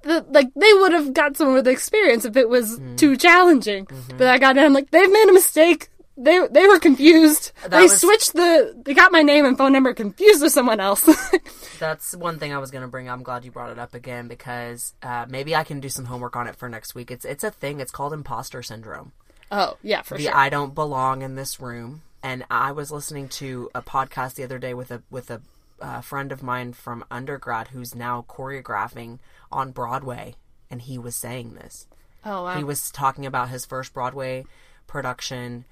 [0.06, 2.98] The, like they would have got some of the experience if it was Mm.
[2.98, 4.18] too challenging, Mm-hmm.
[4.18, 4.64] but I got in.
[4.66, 5.88] I'm like they've made a mistake.
[6.16, 7.52] They they were confused.
[7.68, 8.80] they was- switched the.
[8.86, 11.10] They got my name and phone number confused with someone else.
[11.80, 13.08] That's one thing I was going to bring.
[13.10, 13.14] Up.
[13.18, 16.36] I'm glad you brought it up again because uh, maybe I can do some homework
[16.36, 17.10] on it for next week.
[17.10, 17.80] It's it's a thing.
[17.80, 19.12] It's called imposter syndrome.
[19.52, 20.36] oh yeah, for the sure.
[20.36, 22.04] I don't belong in this room.
[22.22, 25.42] And I was listening to a podcast the other day with a with a
[25.82, 29.20] uh, friend of mine from undergrad who's now choreographing
[29.52, 30.36] on Broadway,
[30.70, 31.88] and he was saying this.
[32.24, 32.56] oh wow.
[32.56, 34.46] He was talking about his first Broadway
[34.88, 35.66] production,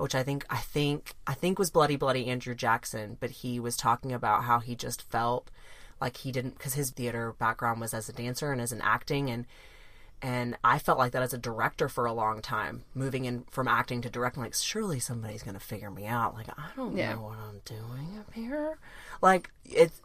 [0.00, 3.76] which I think I think I think was Bloody Bloody Andrew Jackson, but he was
[3.76, 5.50] talking about how he just felt
[6.00, 9.30] like he didn't because his theater background was as a dancer and as an acting
[9.30, 9.46] and
[10.20, 13.68] and I felt like that as a director for a long time, moving in from
[13.68, 14.42] acting to directing.
[14.42, 16.34] Like, surely somebody's gonna figure me out.
[16.34, 17.14] Like, I don't Yeah.
[17.14, 18.78] know what I'm doing up here.
[19.22, 20.00] Like, it's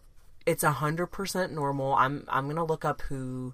[0.46, 1.94] it's a hundred percent normal.
[1.96, 3.54] I'm I'm gonna look up who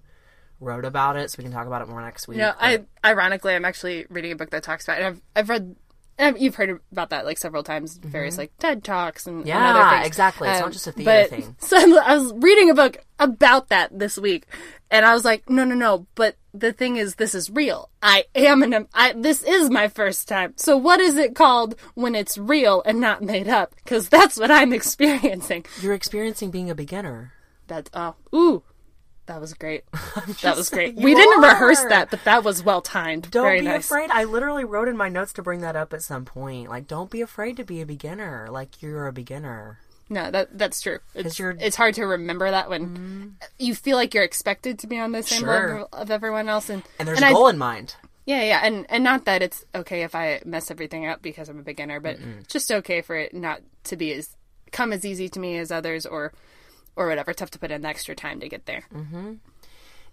[0.60, 2.38] wrote about it so we can talk about it more next week.
[2.39, 5.06] No, but- I ironically, I'm actually reading a book that talks about it.
[5.06, 5.75] I've I've read.
[6.20, 9.48] And you've heard about that like several times, various like TED talks and, and Mm-hmm.
[9.48, 10.08] Yeah, other things.
[10.08, 10.50] exactly.
[10.50, 11.56] It's not Um, just a theater but- thing.
[11.60, 14.46] So I was reading a book about that this week,
[14.92, 16.08] and I was like, no, no, no.
[16.16, 17.90] But the thing is, this is real.
[18.04, 18.88] I am an.
[18.94, 20.54] I this is my first time.
[20.58, 23.74] So what is it called when it's real and not made up?
[23.76, 25.66] Because that's what I'm experiencing.
[25.82, 27.32] You're experiencing being a beginner.
[27.68, 28.64] That's oh, ooh,
[29.30, 29.84] that was great.
[30.42, 30.96] That was great.
[30.96, 33.30] We didn't rehearse that, but that was well timed.
[33.32, 33.86] Don't Very be nice.
[33.86, 34.10] afraid.
[34.12, 36.70] I literally wrote in my notes to bring that up at some point.
[36.70, 38.48] Like, don't be afraid to be a beginner.
[38.52, 39.80] Like, you're a beginner.
[40.10, 41.00] No, that that's true.
[41.13, 41.63] It's, you're- Mm-hmm.
[41.63, 45.22] it's hard to remember that when you feel like you're expected to be on the
[45.24, 45.48] same Sure.
[45.74, 47.96] level of everyone else, and And there's and a I- goal in mind.
[48.26, 51.60] yeah, yeah, and and not that it's okay if I mess everything up because I'm
[51.60, 54.36] a beginner, but just okay for it not to be as
[54.72, 56.34] come as easy to me as others, or
[57.00, 57.32] or whatever.
[57.32, 58.84] It's tough to put in the extra time to get there.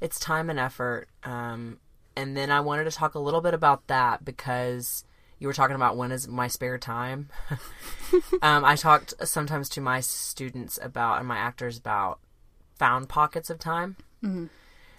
[0.01, 1.09] it's time and effort.
[1.25, 1.79] Um,
[2.16, 5.05] and then I wanted to talk a little bit about that because
[5.40, 7.29] you were talking about when is my spare time.
[8.40, 12.20] um, I talked sometimes to my students about and my actors about
[12.77, 13.96] found pockets of time.
[14.22, 14.46] Mm-hmm.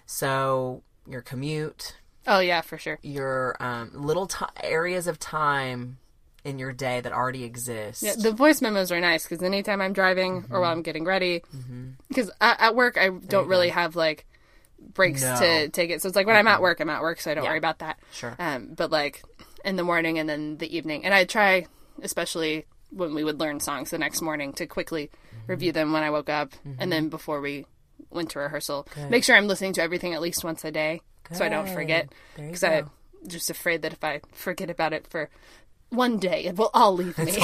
[0.04, 1.96] So your commute,
[2.26, 2.98] Oh yeah, for sure.
[3.02, 5.98] your um, little ti areas of time
[6.48, 8.02] in your day that already exist.
[8.02, 11.40] Yeah, the voice memos are nice because anytime I'm driving or while I'm getting ready,
[11.40, 11.90] mm-hmm.
[12.08, 14.26] because at work I don't really have like
[14.94, 15.38] breaks No.
[15.38, 16.00] to take it.
[16.00, 16.62] So it's like when I'm at mm-hmm.
[16.62, 17.98] work, I'm at work, so I don't worry about that.
[18.12, 18.34] Sure.
[18.38, 19.22] Um, but like
[19.64, 21.66] in the morning and then the evening, and I try,
[22.02, 25.50] especially when we would learn songs the next morning, to quickly mm-hmm.
[25.50, 27.66] review them when I woke up, and then before we
[28.10, 31.44] went to rehearsal, make sure I'm listening to everything at least once a day, so
[31.44, 32.08] I don't forget.
[32.34, 32.64] Because.
[32.64, 32.90] I'm
[33.26, 35.28] just afraid that if I forget about it for
[35.90, 37.34] one day, it will all leave me.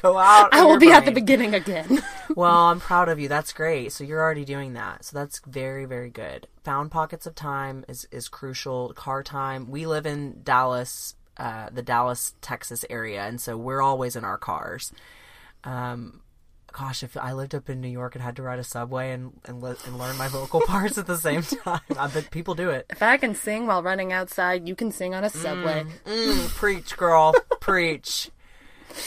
[0.00, 0.48] Go out.
[0.52, 2.02] I will be at the beginning again.
[2.36, 3.26] Well, I'm proud of you.
[3.26, 3.90] That's great.
[3.90, 5.04] So you're already doing that.
[5.04, 6.46] So that's very, very good.
[6.62, 8.92] Found pockets of time is is crucial.
[8.94, 9.68] Car time.
[9.68, 14.38] We live in Dallas, uh, the Dallas, Texas area, and so we're always in our
[14.38, 14.92] cars.
[15.64, 16.20] Um,
[16.72, 19.32] gosh, if I lived up in New York and had to ride a subway and
[19.44, 22.70] and, li- and learn my vocal parts at the same time, I bet people do
[22.70, 22.86] it.
[22.90, 25.84] if I can sing while running outside, you can sing on a subway.
[26.06, 28.30] Mm, preach, girl, preach.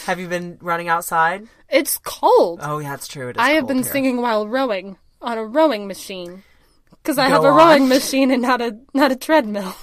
[0.06, 1.48] Have you been running outside?
[1.70, 2.60] It's cold.
[2.64, 3.28] Oh, yeah, it's true.
[3.30, 3.92] It is I have been here.
[3.92, 6.44] singing while rowing on a rowing machine
[6.92, 7.58] because I Go have a on.
[7.58, 9.74] rowing machine and not a not a treadmill.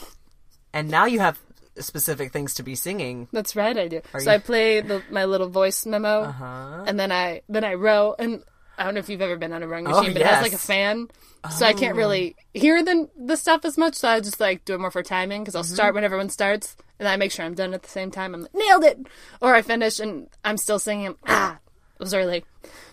[0.73, 1.39] and now you have
[1.83, 3.29] specific things to be singing.
[3.33, 4.01] That's right, I do.
[4.13, 6.85] so you- I play the, my little voice memo, Uh-huh.
[6.87, 8.15] and then I then I row.
[8.19, 8.43] And
[8.79, 10.41] I don't know if you've ever been on a rowing Oh, machine, but it has
[10.43, 10.65] like a yes.
[10.67, 11.09] fan,
[11.51, 13.95] so I can't really hear the the stuff as much.
[13.95, 15.75] So I just like do it more for timing because I'll Mm-hmm.
[15.75, 18.35] start when everyone starts, and I make sure I'm done at the same time.
[18.35, 18.99] I'm like nailed it,
[19.43, 21.15] or I finish and I'm still singing.
[21.27, 21.59] Ah,
[22.01, 22.45] was early,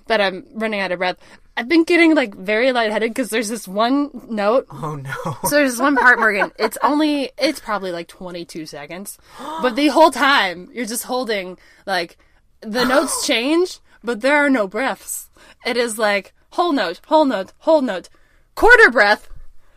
[0.08, 1.18] but I'm running out of breath.
[1.56, 4.68] I've been getting like very lightheaded because there's this one note.
[4.70, 5.38] Oh no.
[5.46, 6.52] So there's this one part, Morgan.
[6.60, 9.18] It's only, it's probably like 22 seconds,
[9.62, 12.18] but the whole time you're just holding like
[12.62, 15.30] the notes change, but there are no breaths.
[15.66, 18.10] It is like whole note, whole note, whole note,
[18.56, 19.30] quarter breath,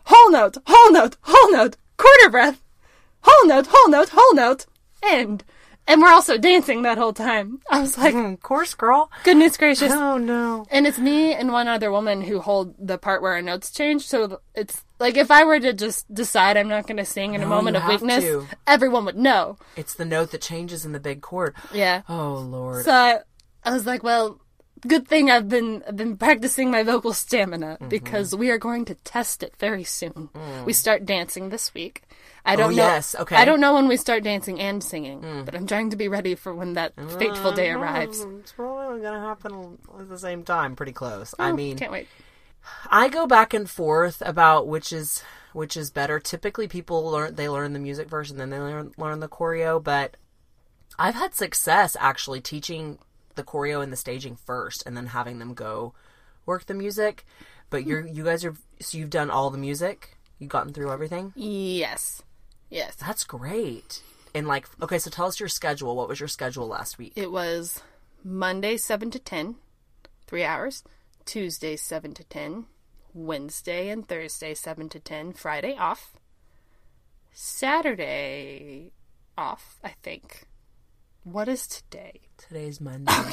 [0.05, 2.63] whole note, whole note, whole note, quarter breath,
[3.23, 4.67] whole note, whole note, whole note,
[5.03, 5.45] end.
[5.91, 7.59] And we're also dancing that whole time.
[7.69, 9.11] I was like, mm, of course, girl.
[9.25, 9.91] goodness gracious.
[9.91, 10.65] Oh no.
[10.71, 14.07] And it's me and one other woman who hold the part where our notes change.
[14.07, 17.43] So it's like if I were to just decide I'm not going to sing in
[17.43, 18.47] a moment of weakness, to.
[18.69, 19.59] everyone would know.
[19.75, 21.57] It's the note that changes in the big chord.
[21.75, 22.03] Yeah.
[22.09, 22.85] Oh lord.
[22.85, 23.19] So I,
[23.65, 24.41] I was like, well,
[24.87, 27.89] good thing I've been I've been practicing my vocal stamina Mm-hmm.
[27.89, 30.29] because we are going to test it very soon.
[30.65, 32.03] We start dancing this week.
[32.45, 32.55] I Mm.
[32.55, 32.83] Oh, don't know.
[32.83, 33.37] yes, okay.
[33.37, 36.35] I don't know when we start dancing and singing, but I'm trying to be ready
[36.35, 38.21] for when that fateful day arrives.
[38.41, 41.35] It's probably gonna happen at the same time, pretty close.
[41.39, 42.09] I mean, Can't wait.
[42.91, 45.23] I go back and forth about which is
[45.53, 46.21] which is better.
[46.21, 49.83] Typically, people learn they learn the music version, then they learn learn the choreo.
[49.83, 50.17] But
[50.99, 52.99] I've had success actually teaching
[53.41, 55.95] the choreo and the staging first, and then having them go
[56.47, 57.25] work the music.
[57.71, 60.17] But you're you guys are so you've done all the music.
[60.39, 61.33] You've gotten through everything.
[61.37, 62.23] Yes.
[62.71, 62.97] Yes.
[62.97, 64.03] That's great.
[64.35, 65.97] And like, okay, so tell us your schedule.
[65.97, 67.13] What was your schedule last week?
[67.17, 67.83] It was
[68.25, 69.57] Monday, 7 to 10,
[70.27, 70.85] three hours.
[71.25, 72.67] Tuesday, 7 to 10.
[73.13, 75.33] Wednesday and Thursday, 7 to 10.
[75.33, 76.15] Friday, off.
[77.33, 78.93] Saturday,
[79.37, 80.47] off, I think.
[81.25, 82.21] What is today?
[82.39, 83.13] Today's Monday.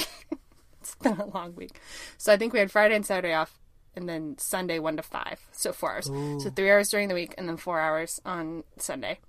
[0.82, 1.82] It's been a long week.
[2.18, 3.60] So I think we had Friday and Saturday off,
[3.94, 5.48] and then Sunday, 1 to 5.
[5.52, 6.06] So four hours.
[6.06, 9.20] So three hours during the week, and then four hours on Sunday.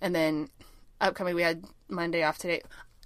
[0.00, 0.48] And then
[1.00, 2.62] upcoming, we had Monday off today.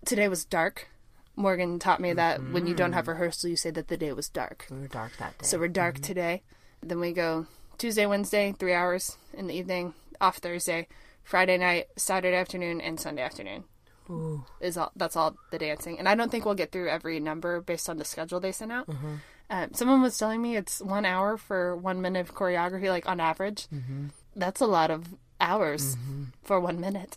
[0.06, 0.88] Today was dark.
[1.36, 3.12] Morgan taught me that when you don't have mm-hmm.
[3.12, 4.66] rehearsal, you say that the day was dark.
[4.70, 5.46] we were dark that day.
[5.46, 6.04] So we're dark mm-hmm.
[6.04, 6.42] today.
[6.82, 7.46] Then we go
[7.76, 9.92] Tuesday, Wednesday, three hours in the evening,
[10.22, 10.88] off Thursday,
[11.22, 13.64] Friday night, Saturday afternoon, and Sunday afternoon.
[14.10, 14.44] Ooh.
[14.60, 17.60] Is all that's all the dancing, and I don't think we'll get through every number
[17.60, 18.88] based on the schedule they sent out.
[18.88, 19.14] Mm-hmm.
[19.50, 23.20] Um, someone was telling me it's one hour for one minute of choreography, like on
[23.20, 23.66] average.
[23.72, 24.08] Mm-hmm.
[24.36, 26.24] That's a lot of hours mm-hmm.
[26.42, 27.16] for one minute.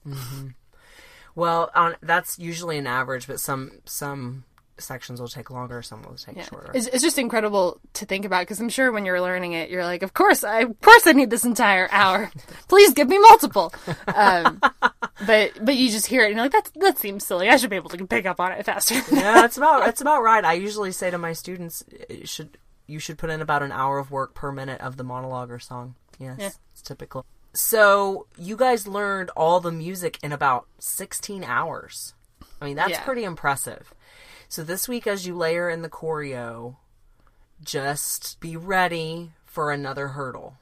[1.36, 4.44] Well, on that's usually an average, but some some
[4.78, 6.46] sections will take longer, some will take Yeah.
[6.46, 6.72] shorter.
[6.74, 9.84] It's, it's just incredible to think about because I'm sure when you're learning it, you're
[9.86, 12.32] like, of course, I, of course, I need this entire hour.
[12.68, 13.74] Please give me multiple.
[14.08, 14.60] Um,
[15.26, 17.50] but but you just hear it and you're like, that that seems silly.
[17.50, 18.96] I should be able to pick up on it faster.
[19.12, 20.44] yeah, that's about that's about right.
[20.44, 22.58] I usually say to my students, it should
[22.88, 25.60] you should put in about an hour of work per minute of the monologue or
[25.60, 25.96] song.
[26.20, 26.50] Yes, Yeah.
[26.74, 27.26] it's typical.
[27.54, 32.14] So you guys learned all the music in about sixteen hours.
[32.62, 33.04] I mean, that's Yeah.
[33.04, 33.94] pretty impressive.
[34.54, 36.76] So this week, as you layer in the choreo,
[37.64, 40.58] just be ready for another hurdle.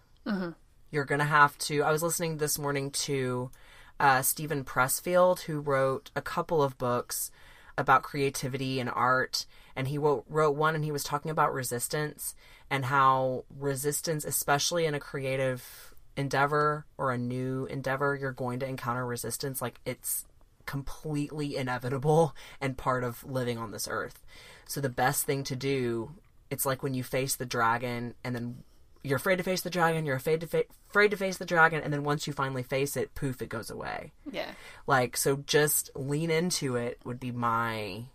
[0.92, 1.84] You're gonna have to.
[1.84, 3.52] I was listening this morning to
[4.00, 7.32] uh, Steven Pressfield, who wrote a couple of books
[7.78, 12.34] about creativity and art, and he wrote, wrote one, and he was talking about resistance
[12.70, 18.70] and how resistance, especially in a creative endeavor or a new endeavor, you're going to
[18.70, 19.62] encounter resistance.
[19.62, 20.24] Like it's
[20.72, 24.22] completely inevitable and part of living on this earth.
[24.68, 26.12] So the best thing to do,
[26.50, 28.64] it's like when you face the dragon and then
[29.04, 31.82] you're afraid to face the dragon, you're afraid to fa- afraid to face the dragon
[31.84, 34.14] and then once you finally face it, poof, it goes away.
[34.32, 34.52] yeah.
[34.88, 38.06] Like so just lean into it would be my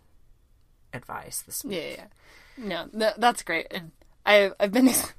[0.93, 1.77] advice this week.
[1.77, 2.05] Yeah,
[2.57, 2.65] yeah.
[2.65, 3.67] No, th- that's great.
[3.69, 3.91] And
[4.25, 4.89] I I've been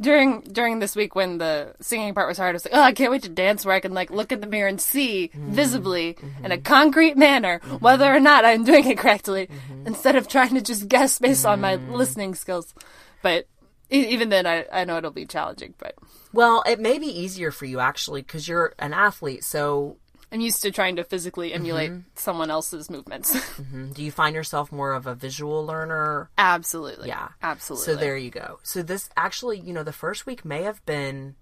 [0.00, 2.50] during during this week when the singing part was hard.
[2.50, 4.40] I was like, oh, I can't wait to dance where I can like look in
[4.40, 8.98] the mirror and see visibly in a concrete manner whether or not I'm doing it
[8.98, 9.48] correctly,
[9.86, 11.92] instead of trying to just guess based on my mm.
[11.92, 12.74] listening skills.
[13.22, 13.46] But
[13.90, 15.74] e- even then, I I know it'll be challenging.
[15.78, 15.94] But
[16.32, 19.44] Well, it may be easier for you actually cuz you're an athlete.
[19.44, 19.96] So
[20.30, 23.34] I'm used to trying to physically emulate someone else's movements.
[23.56, 27.08] mm, do you find yourself more of a visual learner absolutely.
[27.08, 27.28] Yeah.
[27.42, 27.84] Absolutely.
[27.84, 28.58] So there you go.
[28.62, 31.34] So this actually, you know, the first week may have been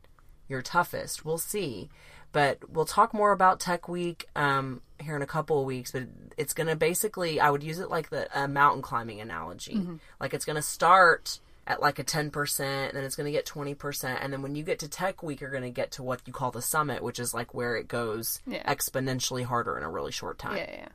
[0.48, 1.24] your toughest.
[1.24, 1.90] We'll see.
[2.32, 5.92] But we'll talk more about Tech Week um, here in a couple of weeks.
[5.92, 6.04] But
[6.36, 9.80] it's going to basically, I would use it like the a mountain climbing analogy.
[10.20, 14.18] Like it's going to start at like a 10%, then it's going to get 20%.
[14.20, 16.32] And then when you get to Tech Week, you're going to get to what you
[16.32, 18.62] call the summit, which is like where it goes Yeah.
[18.72, 20.56] exponentially harder in a really short time.
[20.56, 20.88] Yeah, yeah.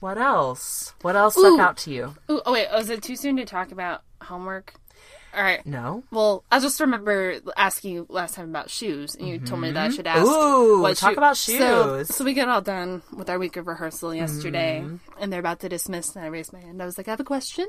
[0.00, 0.94] What else?
[1.02, 2.14] What else stuck out to you?
[2.30, 4.74] Ooh, oh wait, oh, is it too soon to talk about homework?
[5.36, 5.64] All right.
[5.66, 6.02] No.
[6.10, 9.86] Well, I just remember asking you last time about shoes, and you told me that
[9.86, 10.26] I should ask.
[10.26, 12.08] Ooh, what talk shoe- about shoes.
[12.08, 14.96] so we get all done with our week of rehearsal yesterday, Mm-hmm.
[15.20, 16.80] and they're about to dismiss, and I raised my hand.
[16.82, 17.66] I was like, I have a question.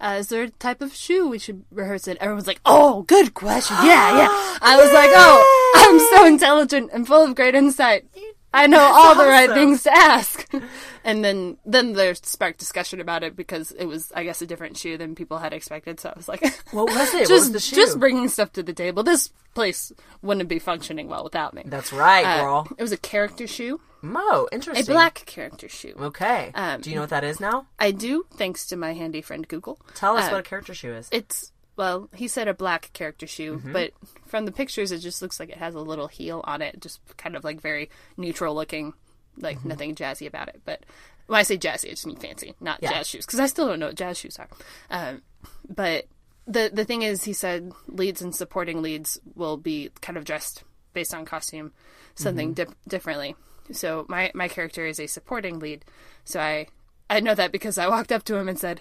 [0.00, 2.16] Uh, is there a type of shoe we should rehearse in?
[2.20, 3.76] Everyone's like, Oh, good question.
[3.82, 4.28] Yeah, yeah.
[4.62, 8.06] I was like, Oh, I'm so intelligent and full of great insight.
[8.52, 10.48] I know all the right things to ask.
[11.04, 14.76] and then then there sparked discussion about it because it was, I guess, a different
[14.76, 16.00] shoe than people had expected.
[16.00, 16.40] So I was like,
[16.72, 17.20] What was it?
[17.20, 17.76] what just was the shoe?
[17.76, 19.02] just bringing stuff to the table.
[19.02, 19.92] This place
[20.22, 21.62] wouldn't be functioning well without me.
[21.66, 22.68] That's right, Uh, girl.
[22.78, 24.84] it was a character shoe, Mo, interesting.
[24.84, 25.94] a black character shoe.
[26.00, 26.50] Okay.
[26.54, 27.66] Um, Do you know what that is now?
[27.78, 29.78] I do, thanks to my handy friend Google.
[29.94, 31.08] Tell us uh, what a character shoe is.
[31.10, 33.72] It's well, he said a black character shoe, Mm-hmm.
[33.72, 33.92] but
[34.26, 37.00] from the pictures, it just looks like it has a little heel on it, just
[37.16, 38.92] kind of like very neutral looking,
[39.38, 39.68] like Mm-hmm.
[39.68, 40.60] nothing jazzy about it.
[40.66, 40.84] But
[41.28, 42.92] when I say jazzy, I just mean fancy, not Yeah.
[42.92, 44.48] jazz shoes, because I still don't know what jazz shoes are.
[44.90, 45.22] Um,
[45.68, 46.06] but
[46.46, 50.64] the the thing is, he said leads and supporting leads will be kind of dressed
[50.94, 51.72] based on costume,
[52.14, 52.54] something Mm-hmm.
[52.72, 53.36] dip- differently.
[53.70, 55.84] So my my character is a supporting lead.
[56.24, 56.66] So I
[57.10, 58.80] I know that because I walked up to him and said,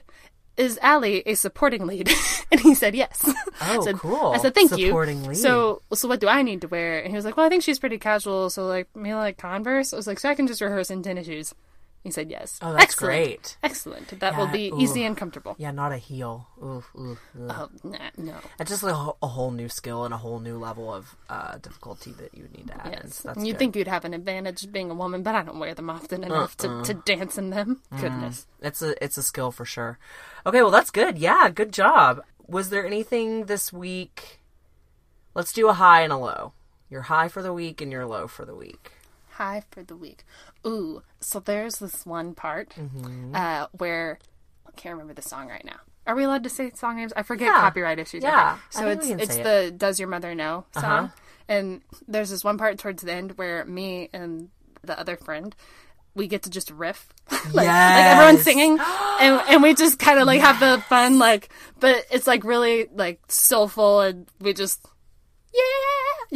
[0.57, 2.09] "Is Allie a supporting lead?"
[2.51, 3.23] and he said yes.
[3.25, 4.33] Oh, I said, cool.
[4.33, 5.29] I said thank Supporting you.
[5.29, 5.37] lead.
[5.37, 6.99] So so what do I need to wear?
[6.99, 8.49] And he was like, "Well, I think she's pretty casual.
[8.49, 11.25] So like me like Converse." I was like, "So I can just rehearse in tennis
[11.27, 11.53] shoes."
[12.03, 12.57] He said yes.
[12.61, 13.11] Oh, that's Excellent.
[13.11, 13.57] great.
[13.63, 14.19] Excellent.
[14.21, 14.79] That will be ooh.
[14.79, 15.55] easy and comfortable.
[15.57, 16.47] Yeah, not a heel.
[16.63, 17.17] Ooh, ooh.
[17.49, 18.35] Oh, nah, no.
[18.61, 21.17] It's just like a, whole- a whole new skill and a whole new level of
[21.29, 22.99] uh, difficulty that you need to add.
[23.03, 23.19] Yes.
[23.19, 23.59] That's You'd good.
[23.59, 26.55] think you'd have an advantage being a woman, but I don't wear them often enough
[26.63, 26.83] Uh-uh.
[26.83, 27.81] to, to dance in them.
[27.91, 27.99] Mm.
[27.99, 28.47] Goodness.
[28.61, 29.99] it's a it's a skill for sure.
[30.45, 31.17] Okay, well that's good.
[31.17, 32.21] Yeah, good job.
[32.47, 34.39] Was there anything this week?
[35.33, 36.53] Let's do a high and a low.
[36.89, 38.91] Your high for the week and your low for the week.
[39.37, 40.23] High for the week.
[40.65, 43.35] Ooh, so there's this one part Mm-hmm.
[43.35, 44.19] uh, where
[44.67, 45.77] I can't remember the song right now.
[46.05, 47.13] Are we allowed to say song names?
[47.15, 47.61] I forget Yeah.
[47.61, 48.23] copyright issues.
[48.23, 48.61] Yeah, Okay.
[48.71, 51.07] So it's it's say the "Does Your Mother Know" song, Uh-huh.
[51.49, 54.49] and there's this one part towards the end where me and
[54.83, 55.53] the other friend
[56.15, 57.07] we get to just riff,
[57.53, 58.79] like, like everyone's singing,
[59.19, 62.87] and and we just kind of like have the fun like, but it's like really
[62.95, 64.79] like soulful, and we just
[65.53, 65.61] yeah,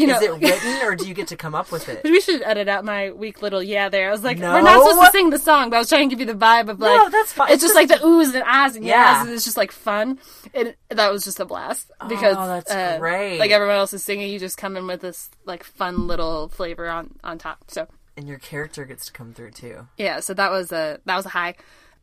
[0.01, 0.15] you know.
[0.17, 2.01] Is it written or do you get to come up with it?
[2.11, 4.09] We should edit out my weak little yeah there.
[4.09, 4.53] I was like, No.
[4.53, 6.37] we're not supposed to sing the song, but I was trying to give you the
[6.39, 7.51] vibe of like, No, that's fine.
[7.51, 9.17] It's just like the oohs and ahs and Yeah.
[9.17, 10.19] yeahs, and it's just like fun.
[10.53, 13.37] And that was just a blast because Oh, that's uh, great.
[13.39, 16.89] Like everyone else is singing, you just come in with this like fun little flavor
[16.89, 17.65] on on top.
[17.67, 17.87] So
[18.17, 19.87] And your character gets to come through too.
[19.97, 21.55] yeah, so that was a that was a high.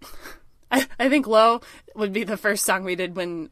[0.70, 1.60] I, I think low
[1.94, 3.48] would be the first song we did when,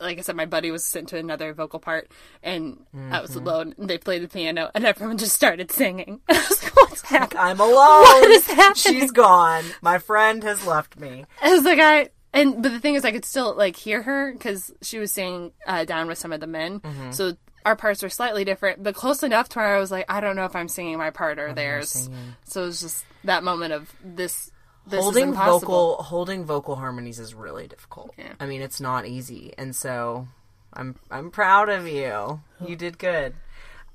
[0.00, 2.10] like I said, my buddy was sent to another vocal part,
[2.42, 3.74] and I was alone.
[3.78, 6.20] And they played the piano, and everyone just started singing.
[6.28, 7.74] I was like, "What's happening?" I'm alone.
[7.74, 8.74] What is happening?
[9.00, 9.64] She's gone.
[9.82, 11.26] My friend has left me.
[11.42, 14.32] I was like, I and but the thing is, I could still like hear her
[14.32, 17.10] because she was singing uh, down with some of the men, Mm-hmm.
[17.12, 17.32] so
[17.66, 20.34] our parts were slightly different, but close enough to where I was like, I don't
[20.34, 22.08] know if I'm singing my part or theirs.
[22.44, 24.50] So it was just that moment of this.
[24.90, 28.12] This holding vocal holding vocal harmonies is really difficult.
[28.18, 28.32] Yeah.
[28.40, 30.26] I mean, it's not easy, and so
[30.72, 32.40] I'm I'm proud of you.
[32.66, 33.34] You did good.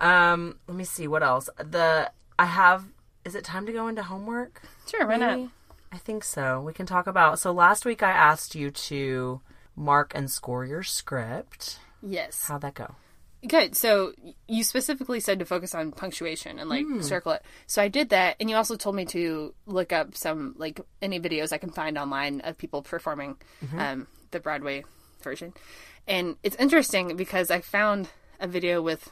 [0.01, 1.49] Um, let me see what else.
[1.57, 2.85] The I have.
[3.23, 4.61] Is it time to go into homework?
[4.87, 5.49] Sure, why not?
[5.91, 6.61] I think so.
[6.61, 7.39] We can talk about.
[7.39, 9.41] So last week I asked you to
[9.75, 11.79] mark and score your script.
[12.03, 12.45] Yes.
[12.47, 12.95] How'd that go?
[13.47, 13.75] Good.
[13.75, 14.13] So
[14.47, 17.01] you specifically said to focus on punctuation and like Hmm.
[17.01, 17.43] circle it.
[17.67, 21.19] So I did that, and you also told me to look up some like any
[21.19, 23.79] videos I can find online of people performing Mm-hmm.
[23.79, 24.83] um, the Broadway
[25.21, 25.53] version.
[26.07, 29.09] And it's interesting because I found a video with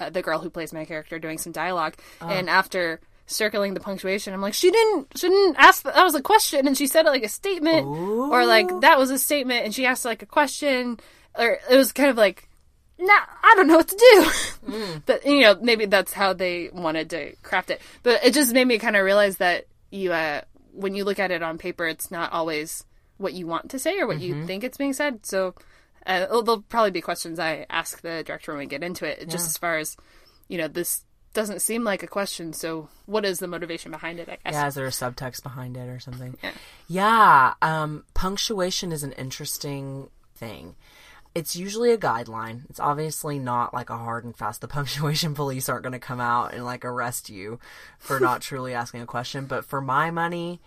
[0.00, 2.28] uh, the girl who plays my character doing some dialogue, Oh.
[2.28, 5.82] and after circling the punctuation, I'm like, she didn't, she didn't ask.
[5.84, 9.10] That was a question, and she said it like a statement, or like that was
[9.10, 10.98] a statement, and she asked like a question,
[11.38, 12.48] or it was kind of like
[12.98, 14.30] nah, I don't know what to do.
[14.64, 15.02] Mm.
[15.04, 17.82] But you know, maybe that's how they wanted to craft it.
[18.02, 20.40] But it just made me kind of realize that you, uh,
[20.72, 22.82] when you look at it on paper, it's not always
[23.18, 24.40] what you want to say or what Mm-hmm.
[24.40, 25.26] you think it's being said.
[25.26, 25.54] So
[26.06, 29.46] uh, there'll probably be questions I ask the director when we get into it, just
[29.46, 29.98] as far as
[30.48, 32.54] you know, this doesn't seem like a question.
[32.54, 34.30] So what is the motivation behind it?
[34.30, 34.54] I guess.
[34.54, 36.38] Yeah, is there a subtext behind it or something?
[36.42, 36.52] Yeah.
[36.88, 40.74] Yeah, um, punctuation is an interesting thing.
[41.34, 42.62] It's usually a guideline.
[42.70, 44.60] It's obviously not like a hard and fast.
[44.60, 47.58] The punctuation police aren't going to come out and like arrest you
[47.98, 49.46] for not truly asking a question.
[49.46, 50.60] But for my money,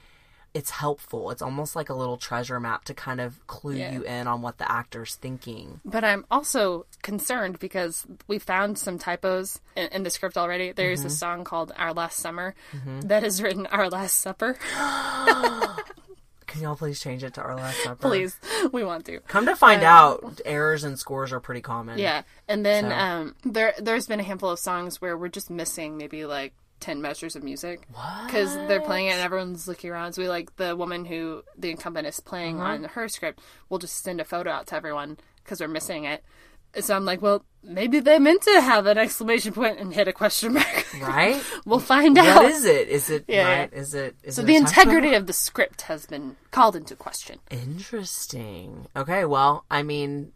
[0.53, 1.29] it's helpful.
[1.31, 3.91] It's almost like a little treasure map to kind of clue Yeah.
[3.93, 5.79] you in on what the actor's thinking.
[5.85, 10.71] But I'm also concerned because we found some typos in, in the script already.
[10.73, 11.07] There's Mm-hmm.
[11.07, 12.55] a song called Our Last Summer
[13.03, 14.57] that is written Our Last Supper.
[16.47, 18.01] Can y'all please change it to our last supper?
[18.07, 18.39] Please,
[18.71, 19.19] we want to.
[19.21, 21.99] Come to find out, errors and scores are pretty common.
[21.99, 25.49] Yeah, and then So- um, there there's been a handful of songs where we're just
[25.49, 27.87] missing maybe like ten measures of music
[28.25, 30.13] because they're playing it and everyone's looking around.
[30.13, 32.71] So we like the woman who the incumbent is playing Uh-huh.
[32.71, 33.39] on her script.
[33.69, 36.23] We'll just send a photo out to everyone because we're missing it.
[36.79, 40.13] So I'm like, well, maybe they meant to have an exclamation point and hit a
[40.13, 40.85] question mark.
[41.01, 41.41] Right?
[41.65, 42.43] we'll find out.
[42.43, 42.87] What is it?
[42.87, 43.73] Is it Yeah, right?
[43.73, 44.15] Is it?
[44.23, 47.39] Is so it the integrity of the script has been called into question.
[47.49, 48.87] Interesting.
[48.95, 50.31] Okay, well, I mean,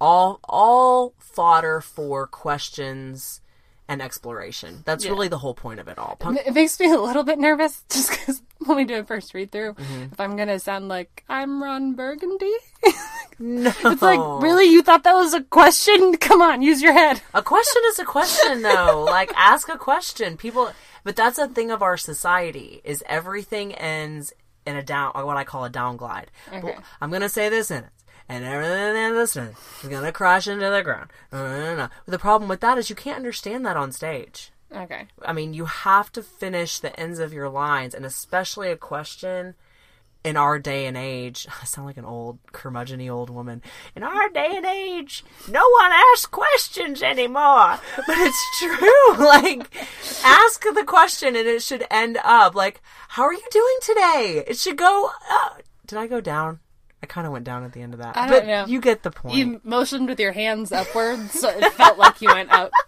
[0.00, 3.40] all all fodder for questions
[3.88, 4.82] and exploration.
[4.86, 6.16] That's really the whole point of it all.
[6.18, 9.34] Punk- It makes me a little bit nervous just because when we do a first
[9.34, 10.02] read through, Mm-hmm.
[10.12, 12.52] if I'm gonna sound like I'm Ron Burgundy.
[13.38, 14.66] no, It's like, really?
[14.66, 16.16] You thought that was a question?
[16.16, 17.20] Come on, use your head.
[17.34, 19.04] A question is a question, though.
[19.08, 20.36] like, ask a question.
[20.36, 20.70] People,
[21.02, 24.32] but that's a thing of our society is everything ends
[24.66, 26.30] in a down, or what I call a down glide.
[26.50, 26.76] Okay.
[27.02, 30.82] I'm gonna say this sentence, and everything in this sentence is gonna crash into the
[30.82, 31.10] ground.
[31.30, 34.50] The problem with that is you can't understand that on stage.
[34.74, 35.06] Okay.
[35.22, 39.54] I mean, you have to finish the ends of your lines, and especially a question
[40.24, 41.46] in our day and age.
[41.62, 43.62] I sound like an old curmudgeony old woman.
[43.94, 47.78] In our day and age, no one asks questions anymore.
[48.06, 49.16] But it's true.
[49.18, 49.70] like,
[50.24, 54.58] ask the question, and it should end up like, "How are you doing today?" It
[54.58, 55.10] should go.
[55.30, 55.50] Uh,
[55.86, 56.60] did I go down?
[57.04, 58.16] I kind of went down at the end of that.
[58.16, 58.64] I don't know.
[58.64, 59.36] You get the point.
[59.36, 62.70] You motioned with your hands upwards, so it felt like you went up.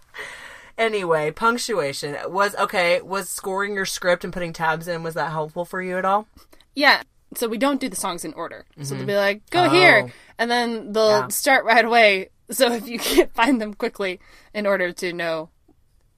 [0.79, 3.01] Anyway, punctuation was okay.
[3.01, 6.27] Was scoring your script and putting tabs in was that helpful for you at all?
[6.75, 7.01] Yeah.
[7.33, 8.63] So we don't do the songs in order.
[8.83, 9.19] So they'll be mm-hmm.
[9.19, 10.03] like, go here.
[10.05, 10.11] Oh.
[10.37, 11.27] And then they'll Yeah.
[11.29, 12.29] start right away.
[12.51, 14.19] So if you can't find them quickly
[14.53, 15.49] in order to know,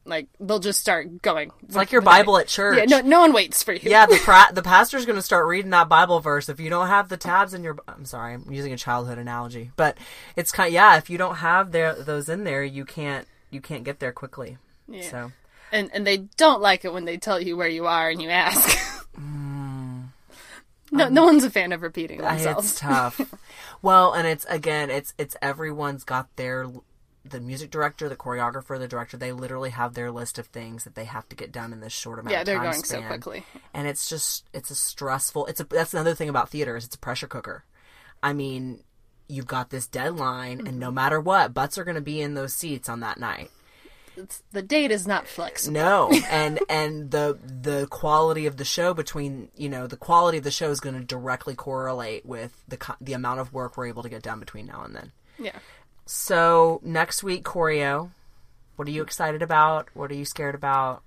[0.09, 1.51] like, they'll just start going.
[1.63, 2.77] It's like your Bible at church.
[2.77, 3.89] Yeah, no, no one waits for you.
[3.89, 6.87] Yeah, the pra- the pastor's going to start reading that Bible verse if you don't
[6.87, 7.77] have the tabs in your.
[7.87, 9.97] I'm sorry, I'm using a childhood analogy, but
[10.35, 10.67] it's kind.
[10.67, 13.99] Of, yeah, if you don't have their, those in there, you can't you can't get
[13.99, 14.57] there quickly.
[14.87, 15.09] Yeah.
[15.09, 15.31] So
[15.71, 18.29] And and they don't like it when they tell you where you are and you
[18.29, 18.77] ask.
[19.19, 20.09] Mm.
[20.91, 22.71] no, no one's a fan of repeating themselves.
[22.71, 23.19] it's tough.
[23.81, 26.67] well, and it's again, it's it's everyone's got their
[27.25, 29.17] the music director, the choreographer, the director.
[29.17, 31.93] They literally have their list of things that they have to get done in this
[31.93, 32.31] short amount.
[32.33, 33.45] Yeah, of they're time going so quickly.
[33.73, 35.45] and it's just it's a stressful.
[35.47, 37.63] It's a that's another thing about theater is it's a pressure cooker.
[38.23, 38.83] I mean,
[39.27, 40.79] you've got this deadline, and Mm-hmm.
[40.79, 43.49] no matter what, butts are going to be in those seats on that night.
[44.17, 45.73] It's, the date is not flexible.
[45.75, 50.43] No, and and the the quality of the show between you know the quality of
[50.43, 54.03] the show is going to directly correlate with the the amount of work we're able
[54.03, 55.11] to get done between now and then.
[55.37, 55.57] Yeah.
[56.11, 58.09] So next week, choreo.
[58.77, 59.89] What are you excited about?
[59.93, 61.03] What are you scared about?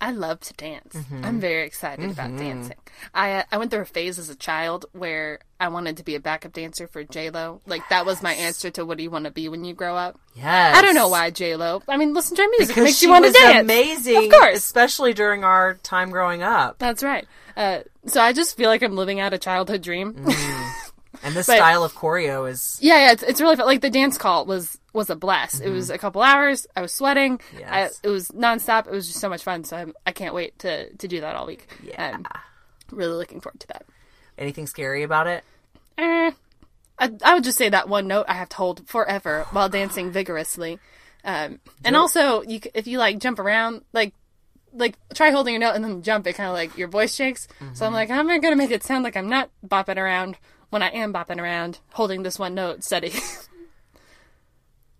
[0.00, 0.96] I love to dance.
[0.96, 1.24] Mm-hmm.
[1.24, 2.74] I'm very excited about dancing.
[3.14, 6.16] I uh, I went through a phase as a child where I wanted to be
[6.16, 7.60] a backup dancer for J Lo.
[7.66, 9.94] Like that was my answer to what do you want to be when you grow
[9.94, 10.18] up.
[10.34, 11.80] Yes, I don't know why J Lo.
[11.86, 12.74] I mean, listen to her music.
[12.74, 13.60] because it makes you want to dance.
[13.60, 14.56] amazing, Of course.
[14.56, 16.80] especially during our time growing up.
[16.80, 17.28] That's right.
[17.56, 20.16] Uh, so I just feel like I'm living out a childhood dream.
[21.24, 23.66] And this But- style of choreo is yeah, yeah, it's, it's really fun.
[23.66, 25.60] Like the dance call was was a blast.
[25.62, 26.66] It was a couple hours.
[26.74, 27.40] I was sweating.
[27.54, 28.06] I, Mm-hmm.
[28.06, 28.86] It was nonstop.
[28.86, 29.64] It was just so much fun.
[29.64, 31.68] So I'm, I can't wait to to do that all week.
[31.82, 32.12] Yeah.
[32.14, 32.26] I'm
[32.90, 33.84] really looking forward to that.
[34.36, 35.44] anything scary about it.
[35.98, 36.30] Eh,
[36.98, 40.10] I, I would just say that one note I have to hold forever while dancing
[40.10, 40.78] vigorously.
[41.24, 44.12] Um, and also, you if you like jump around, like
[44.74, 47.46] like try holding your note and then jump, it kind of like your voice shakes.
[47.74, 50.36] So I'm like, I'm not gonna make it sound like I'm not bopping around
[50.72, 53.12] when I am bopping around, holding this one note steady.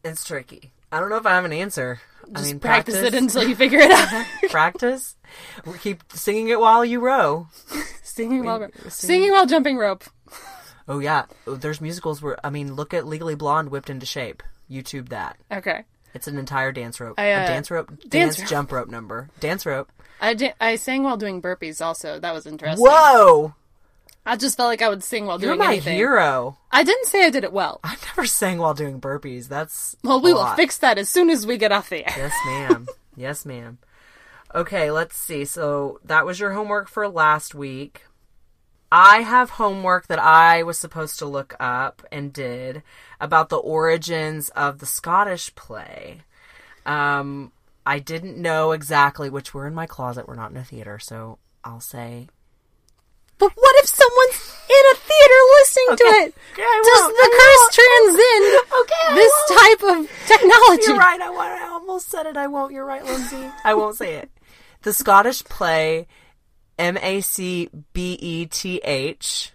[0.05, 0.73] It's tricky.
[0.91, 2.01] I don't know if I have an answer.
[2.35, 4.27] I mean, Practice, practice, it until you figure it out.
[4.51, 5.17] practice.
[5.81, 7.47] Keep singing it while you row.
[8.03, 10.05] singing while singing while jumping rope.
[10.89, 14.43] Oh yeah, Oh, there's musicals where I mean, look at Legally Blonde whipped into shape.
[14.71, 15.37] YouTube that.
[15.53, 17.15] Okay, It's an entire dance rope.
[17.19, 19.29] I, uh, a dance rope, dance dance, jump rope number.
[19.39, 19.93] Dance rope.
[20.21, 21.81] I da- I sang while doing burpees.
[21.85, 22.85] Also, that was interesting.
[22.85, 23.55] Whoa!
[24.25, 25.51] I just felt like I would sing while doing burpees.
[25.51, 25.97] You're doing my anything.
[25.97, 26.59] hero.
[26.71, 27.81] I didn't say I did it well.
[27.83, 29.49] I never sang while doing burpees.
[29.49, 30.57] That's Well, we will lot.
[30.57, 32.15] fix that as soon as we get off the air.
[32.17, 32.87] Yes, ma'am.
[33.17, 33.79] yes, ma'am.
[34.55, 35.45] Okay, let's see.
[35.45, 38.03] So that was your homework for last week.
[38.93, 42.83] I have homework that I was supposed to look up and did
[43.19, 46.21] about the origins of the Scottish play.
[46.85, 47.53] Um,
[47.87, 50.29] I didn't know exactly which were in my closet.
[50.29, 52.29] We're not in a theater, so I'll say
[53.43, 56.35] But what if someone's in a theater listening to it?
[56.53, 58.47] Okay, Does the I curse transcend
[58.83, 60.83] Okay, this type of technology?
[60.87, 61.21] You're right.
[61.21, 61.61] I, won't.
[61.61, 62.37] I almost said it.
[62.37, 62.73] I won't.
[62.73, 63.51] You're right, Lindsay.
[63.65, 64.31] I won't say it.
[64.83, 66.07] The Scottish play,
[66.79, 69.51] M A C B E T H,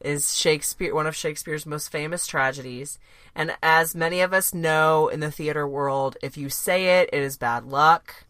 [0.00, 3.00] is Shakespeare, one of Shakespeare's most famous tragedies.
[3.34, 7.20] And as many of us know in the theater world, if you say it, it
[7.20, 8.26] is bad luck.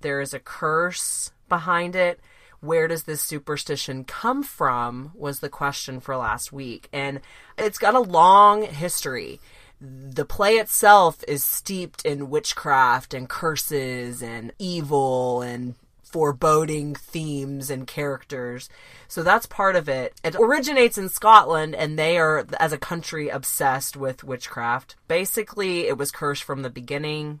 [0.00, 2.18] There is a curse behind it.
[2.64, 5.12] Where does this superstition come from?
[5.14, 6.88] Was the question for last week.
[6.92, 7.20] And
[7.58, 9.40] it's got a long history.
[9.80, 15.74] The play itself is steeped in witchcraft and curses and evil and
[16.14, 18.68] foreboding themes and characters.
[19.08, 20.14] So that's part of it.
[20.22, 24.94] It originates in Scotland and they are, as a country, obsessed with witchcraft.
[25.08, 27.40] Basically, it was cursed from the beginning.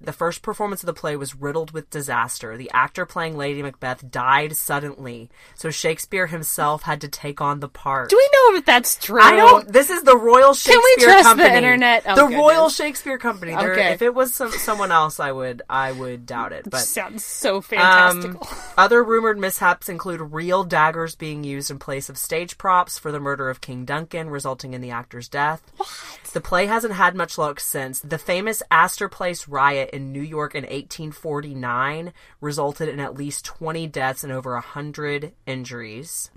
[0.00, 2.56] The first performance of the play was riddled with disaster.
[2.56, 7.68] The actor playing Lady Macbeth died suddenly, so Shakespeare himself had to take on the
[7.68, 8.10] part.
[8.10, 9.20] Do we know if that's true?
[9.20, 9.72] I don't.
[9.72, 10.94] This is the Royal Shakespeare Company.
[10.96, 11.56] Can we trust the Company.
[11.56, 12.02] internet?
[12.06, 12.38] Oh, the goodness.
[12.38, 13.54] Royal Shakespeare Company.
[13.54, 13.92] They're- Okay.
[13.92, 16.68] If it was some, someone else, I would I would doubt it.
[16.70, 18.48] But Sounds so um, fantastical.
[18.78, 23.20] other rumored mishaps include real daggers being used in place of stage props for the
[23.20, 25.60] murder of King Duncan, resulting in the actor's death.
[25.76, 25.88] What?
[26.32, 28.00] The play hasn't had much luck since.
[28.00, 33.86] The famous Astor Place riot in New York in 1849 resulted in at least 20
[33.88, 36.30] deaths and over 100 injuries.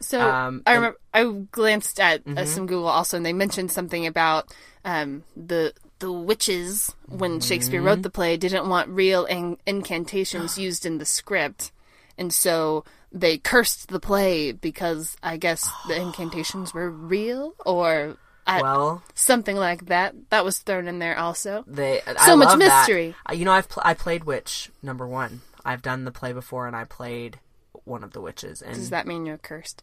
[0.00, 1.22] So Um, I and- Mm-hmm.
[1.22, 4.52] remember I glanced at uh, some Google also, and they mentioned something about
[4.84, 7.86] um, the the witches when Shakespeare Mm-hmm.
[7.86, 11.72] wrote the play didn't want real in- incantations used in the script,
[12.18, 18.16] and so they cursed the play because I guess the incantations were real or
[18.46, 20.14] I, Well, something like that.
[20.30, 21.64] That was thrown in there also.
[21.66, 22.80] They So I much love that.
[22.88, 23.14] mystery.
[23.28, 25.40] Uh, You know, I've pl- I played witch number one.
[25.64, 27.40] I've done the play before, and I played
[27.84, 28.60] one of the witches.
[28.60, 29.82] And Does that mean you're cursed?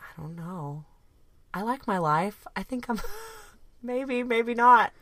[0.00, 0.84] I don't know.
[1.52, 2.46] I like my life.
[2.56, 3.00] I think I'm
[3.82, 4.92] maybe, maybe not.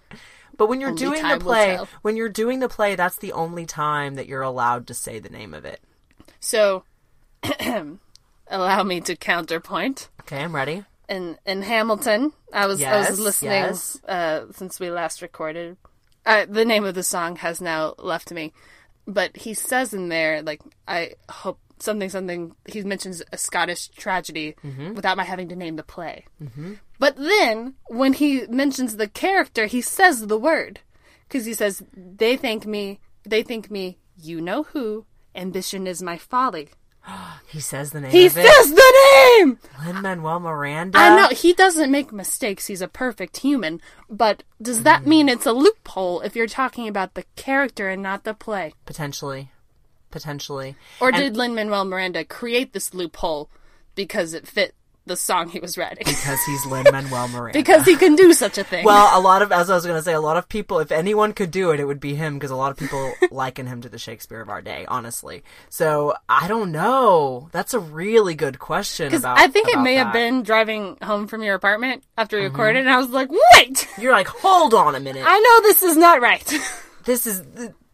[0.57, 3.67] But when you're Only doing the play, when you're doing the play, that's the only
[3.67, 5.81] time that you're allowed to say the name of it.
[6.41, 6.85] So,
[8.49, 10.09] allow me to counterpoint.
[10.23, 10.85] Okay, I'm ready.
[11.09, 12.33] In in Hamilton.
[12.53, 14.03] I was I was listening yes.
[14.07, 15.77] uh, since we last recorded.
[16.25, 18.53] Uh, the name of the song has now left me,
[19.07, 22.55] but he says in there like I hope something something.
[22.67, 24.95] He mentions a Scottish tragedy Mm-hmm.
[24.95, 26.25] without my having to name the play.
[26.43, 26.75] Mm-hmm.
[26.99, 30.81] But then when he mentions the character, he says the word
[31.29, 35.05] because he says they think me they think me you know who
[35.35, 36.71] ambition is my folly.
[37.49, 39.59] He says the name He says the name.
[39.85, 40.99] Lin Manuel Miranda.
[40.99, 42.67] I know he doesn't make mistakes.
[42.67, 43.81] He's a perfect human.
[44.11, 45.09] But does that Mm-hmm.
[45.11, 48.75] mean it's a loophole if you're talking about the character and not the play?
[48.85, 49.51] Potentially,
[50.11, 50.75] potentially.
[51.01, 53.49] Or And- did Lin Manuel Miranda create this loophole
[53.95, 54.75] because it fit
[55.07, 56.05] the song he was writing?
[56.05, 57.59] because he's Lin Manuel Miranda.
[57.59, 58.85] because he can do such a thing.
[58.85, 60.91] Well, a lot of, as I was going to say, a lot of people, if
[60.93, 63.81] anyone could do it, it would be him because a lot of people liken him
[63.83, 65.43] to the Shakespeare of our day, honestly.
[65.71, 67.49] So I don't know.
[67.53, 69.25] That's a really good question because.
[69.25, 72.53] I think it may have been driving home from your apartment after we Mm-hmm.
[72.53, 75.25] recorded, and I was like, "Wait, You're like, hold on a minute.
[75.27, 76.53] I know this is not right."
[77.05, 77.45] This is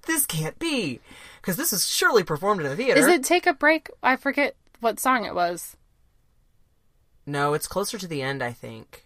[0.07, 0.99] this can't be
[1.43, 2.99] because this is surely performed in a theater.
[2.99, 3.91] is it "Take a Break"?
[4.03, 5.77] I forget what song it was.
[7.27, 8.43] No, it's closer to the end.
[8.43, 9.05] I think.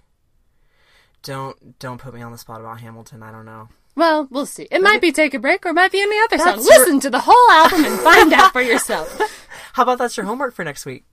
[1.22, 3.22] Don't don't put me on the spot about Hamilton.
[3.22, 3.68] I don't know.
[3.94, 4.68] Well, we'll see.
[4.70, 6.56] It might be "Take a Break" or it might be any other song.
[6.56, 9.18] Your- Listen to the whole album and find out for yourself.
[9.72, 11.04] How about that's your homework for next week?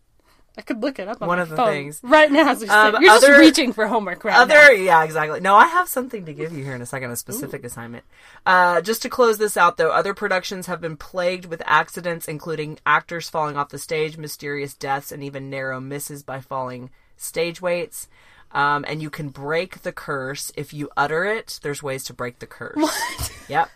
[0.55, 1.99] I could look it up on One of the phone things.
[2.03, 2.49] right now.
[2.51, 2.97] As we Um.
[3.01, 4.69] You're other- just reaching for homework right Other, now.
[4.69, 5.39] yeah, exactly.
[5.39, 8.03] No, I have something to give you here in a second, a specific assignment.
[8.45, 12.77] Uh, just to close this out, though, other productions have been plagued with accidents, including
[12.85, 18.07] actors falling off the stage, mysterious deaths, and even narrow misses by falling stage weights.
[18.51, 21.59] Um, and you can break the curse if you utter it.
[21.63, 22.75] There's ways to break the curse.
[22.75, 23.31] What?
[23.49, 23.69] Yep.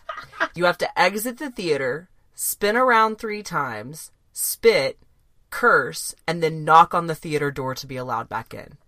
[0.54, 4.96] You have to exit the theater, spin around three times, spit,
[5.50, 8.78] curse, and then knock on the theater door to be allowed back in.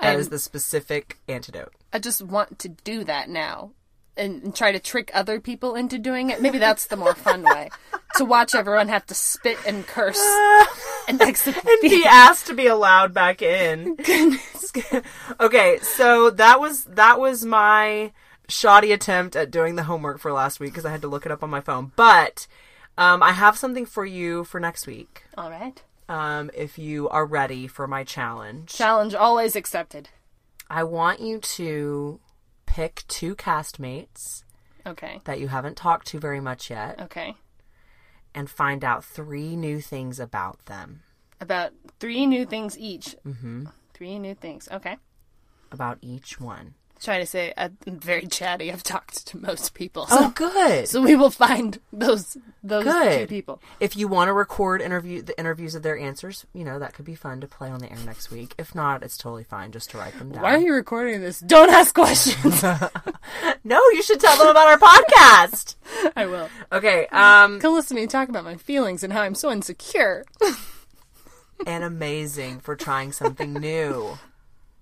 [0.00, 1.72] That I'm- is the specific antidote.
[1.92, 3.72] I just want to do that now
[4.18, 6.42] and, and try to trick other people into doing it.
[6.42, 7.70] Maybe that's the more fun way
[8.16, 10.20] to watch everyone have to spit and curse
[11.08, 13.96] and exit and be asked to be allowed back in.
[15.40, 18.12] okay, so that was that was my
[18.48, 21.32] shoddy attempt at doing the homework for last week because I had to look it
[21.32, 21.92] up on my phone.
[21.96, 22.46] But
[22.96, 25.24] um, I have something for you for next week.
[25.36, 25.82] All right.
[26.08, 30.08] Um, if you are ready for my challenge, Challenge always accepted.
[30.70, 32.20] I want you to
[32.66, 34.42] pick two castmates
[34.86, 35.20] Okay.
[35.24, 37.34] that you haven't talked to very much yet Okay.
[38.34, 41.02] and find out three new things about them.
[41.40, 43.14] About three new things each.
[43.26, 43.66] Mm-hmm.
[43.94, 44.68] Three new things.
[44.72, 44.96] Okay.
[45.70, 46.74] About each one.
[47.00, 48.72] Trying to say I'm very chatty.
[48.72, 50.06] I've talked to most people.
[50.06, 50.88] So, Oh, good.
[50.88, 53.60] so we will find those those two people.
[53.80, 57.04] If you want to record interview the interviews of their answers, you know that could
[57.04, 58.54] be fun to play on the air next week.
[58.58, 60.42] If not, it's totally fine just to write them down.
[60.42, 61.40] Why are you recording this?
[61.40, 62.62] Don't ask questions.
[63.64, 65.74] No, you should tell them about our podcast.
[66.16, 66.48] I will.
[66.72, 70.24] Okay, um, Come listen to me talk about my feelings and how I'm so insecure.
[71.66, 74.18] and amazing for trying something new,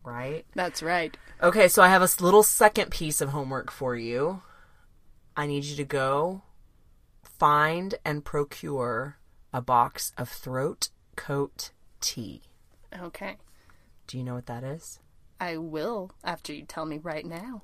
[0.07, 0.47] right?
[0.55, 1.17] That's right.
[1.43, 4.43] Okay, so I have a little second piece of homework for you.
[5.37, 6.43] I need you to go
[7.23, 9.19] find and procure
[9.53, 12.43] a box of throat coat tea.
[12.99, 13.37] Okay.
[14.07, 15.01] Do you know what that is?
[15.39, 17.63] I will after you tell me right now.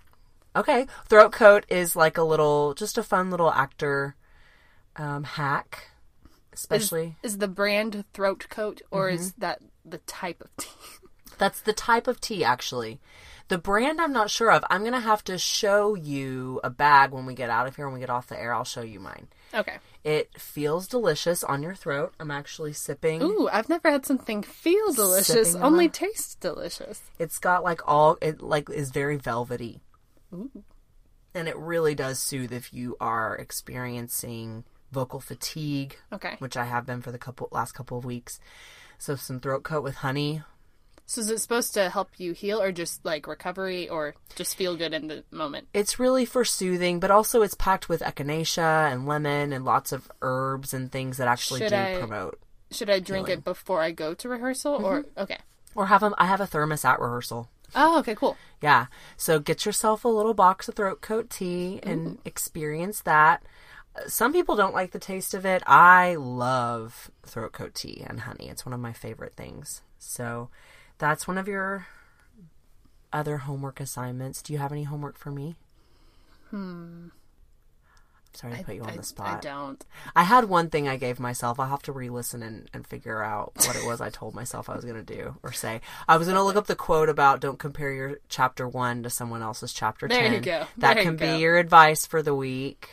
[0.54, 4.16] Okay, throat coat is like a little, just a fun little actor
[4.96, 5.90] um, hack,
[6.52, 7.16] especially.
[7.22, 10.68] Is the brand throat coat or is that the type of tea?
[11.38, 13.00] That's the type of tea, actually.
[13.48, 14.64] The brand I'm not sure of.
[14.70, 17.86] I'm gonna have to show you a bag when we get out of here.
[17.86, 19.28] When we get off the air, I'll show you mine.
[19.52, 19.76] Okay.
[20.04, 22.14] It feels delicious on your throat.
[22.18, 23.22] I'm actually sipping.
[23.22, 27.02] Ooh, I've never had something feel delicious, Sipping on only a- tastes delicious.
[27.18, 29.82] It's got like all it like is very velvety.
[31.34, 36.36] And it really does soothe if you are experiencing vocal fatigue, Okay.
[36.38, 38.38] which I have been for the couple last couple of weeks.
[38.98, 40.42] So some throat coat with honey.
[41.06, 44.76] So is it supposed to help you heal or just like recovery or just feel
[44.76, 45.68] good in the moment?
[45.74, 50.10] It's really for soothing, but also it's packed with echinacea and lemon and lots of
[50.22, 52.38] herbs and things that actually Should do I- promote.
[52.70, 55.20] Should I drink it before I go to rehearsal or mm-hmm.
[55.20, 55.38] okay.
[55.74, 56.14] Or have them.
[56.16, 57.50] I have a thermos at rehearsal.
[57.74, 58.36] Oh, okay, cool.
[58.62, 58.86] Yeah.
[59.16, 63.42] So get yourself a little box of throat coat tea and experience that.
[64.06, 65.62] Some people don't like the taste of it.
[65.66, 68.48] I love throat coat tea and honey.
[68.48, 69.82] It's one of my favorite things.
[69.98, 70.48] So
[71.02, 71.88] that's one of your
[73.12, 74.40] other homework assignments.
[74.40, 75.56] Do you have any homework for me?
[76.50, 77.08] Hmm.
[78.34, 79.38] Sorry to put you on I, the spot.
[79.38, 79.84] I don't.
[80.14, 81.58] I had one thing I gave myself.
[81.58, 84.70] I'll have to re listen and, and figure out what it was I told myself
[84.70, 85.80] I was going to do or say.
[86.08, 89.10] I was going to look up the quote about don't compare your chapter one to
[89.10, 90.32] someone else's chapter There 10.
[90.34, 90.66] you go.
[90.78, 91.34] That There you can go.
[91.34, 92.88] be your advice for the week.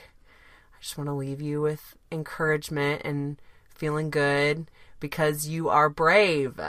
[0.74, 3.40] I just want to leave you with encouragement and
[3.74, 4.66] feeling good
[5.00, 6.60] because you are brave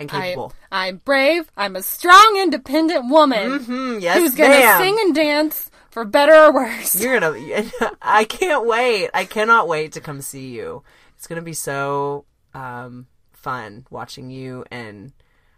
[0.00, 0.52] and I, capable.
[0.72, 1.50] I'm brave.
[1.56, 4.80] I'm a strong, independent woman Hmm, yes, who's gonna ma'am.
[4.82, 7.00] sing and dance for better or worse.
[7.00, 7.38] You're gonna.
[8.02, 9.10] I can't wait.
[9.14, 10.82] I cannot wait to come see you.
[11.16, 12.24] It's gonna be so
[12.54, 15.12] um, fun watching you, and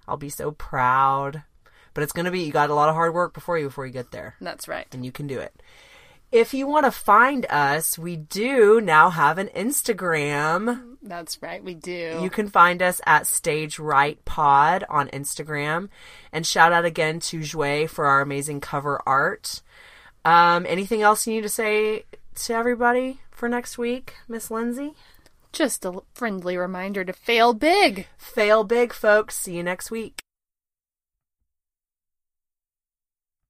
[0.09, 1.43] I'll be so proud.
[1.95, 2.41] But it's gonna be.
[2.41, 4.87] You got a lot of hard work before you before you get there, That's right.
[4.93, 5.55] and you can do it.
[6.33, 10.97] If you want to find us, we do now have an Instagram.
[11.03, 11.63] That's right.
[11.63, 12.21] We do.
[12.23, 15.91] You can find us at Stage Right Pod on Instagram.
[16.33, 19.61] And shout out again to Jouet for our amazing cover art.
[20.25, 22.05] Um, anything else you need to say
[22.35, 24.95] to everybody for next week, Miss Lindsay?
[25.53, 28.07] Just a friendly reminder to fail big.
[28.17, 29.37] Fail big, folks.
[29.37, 30.22] See you next week.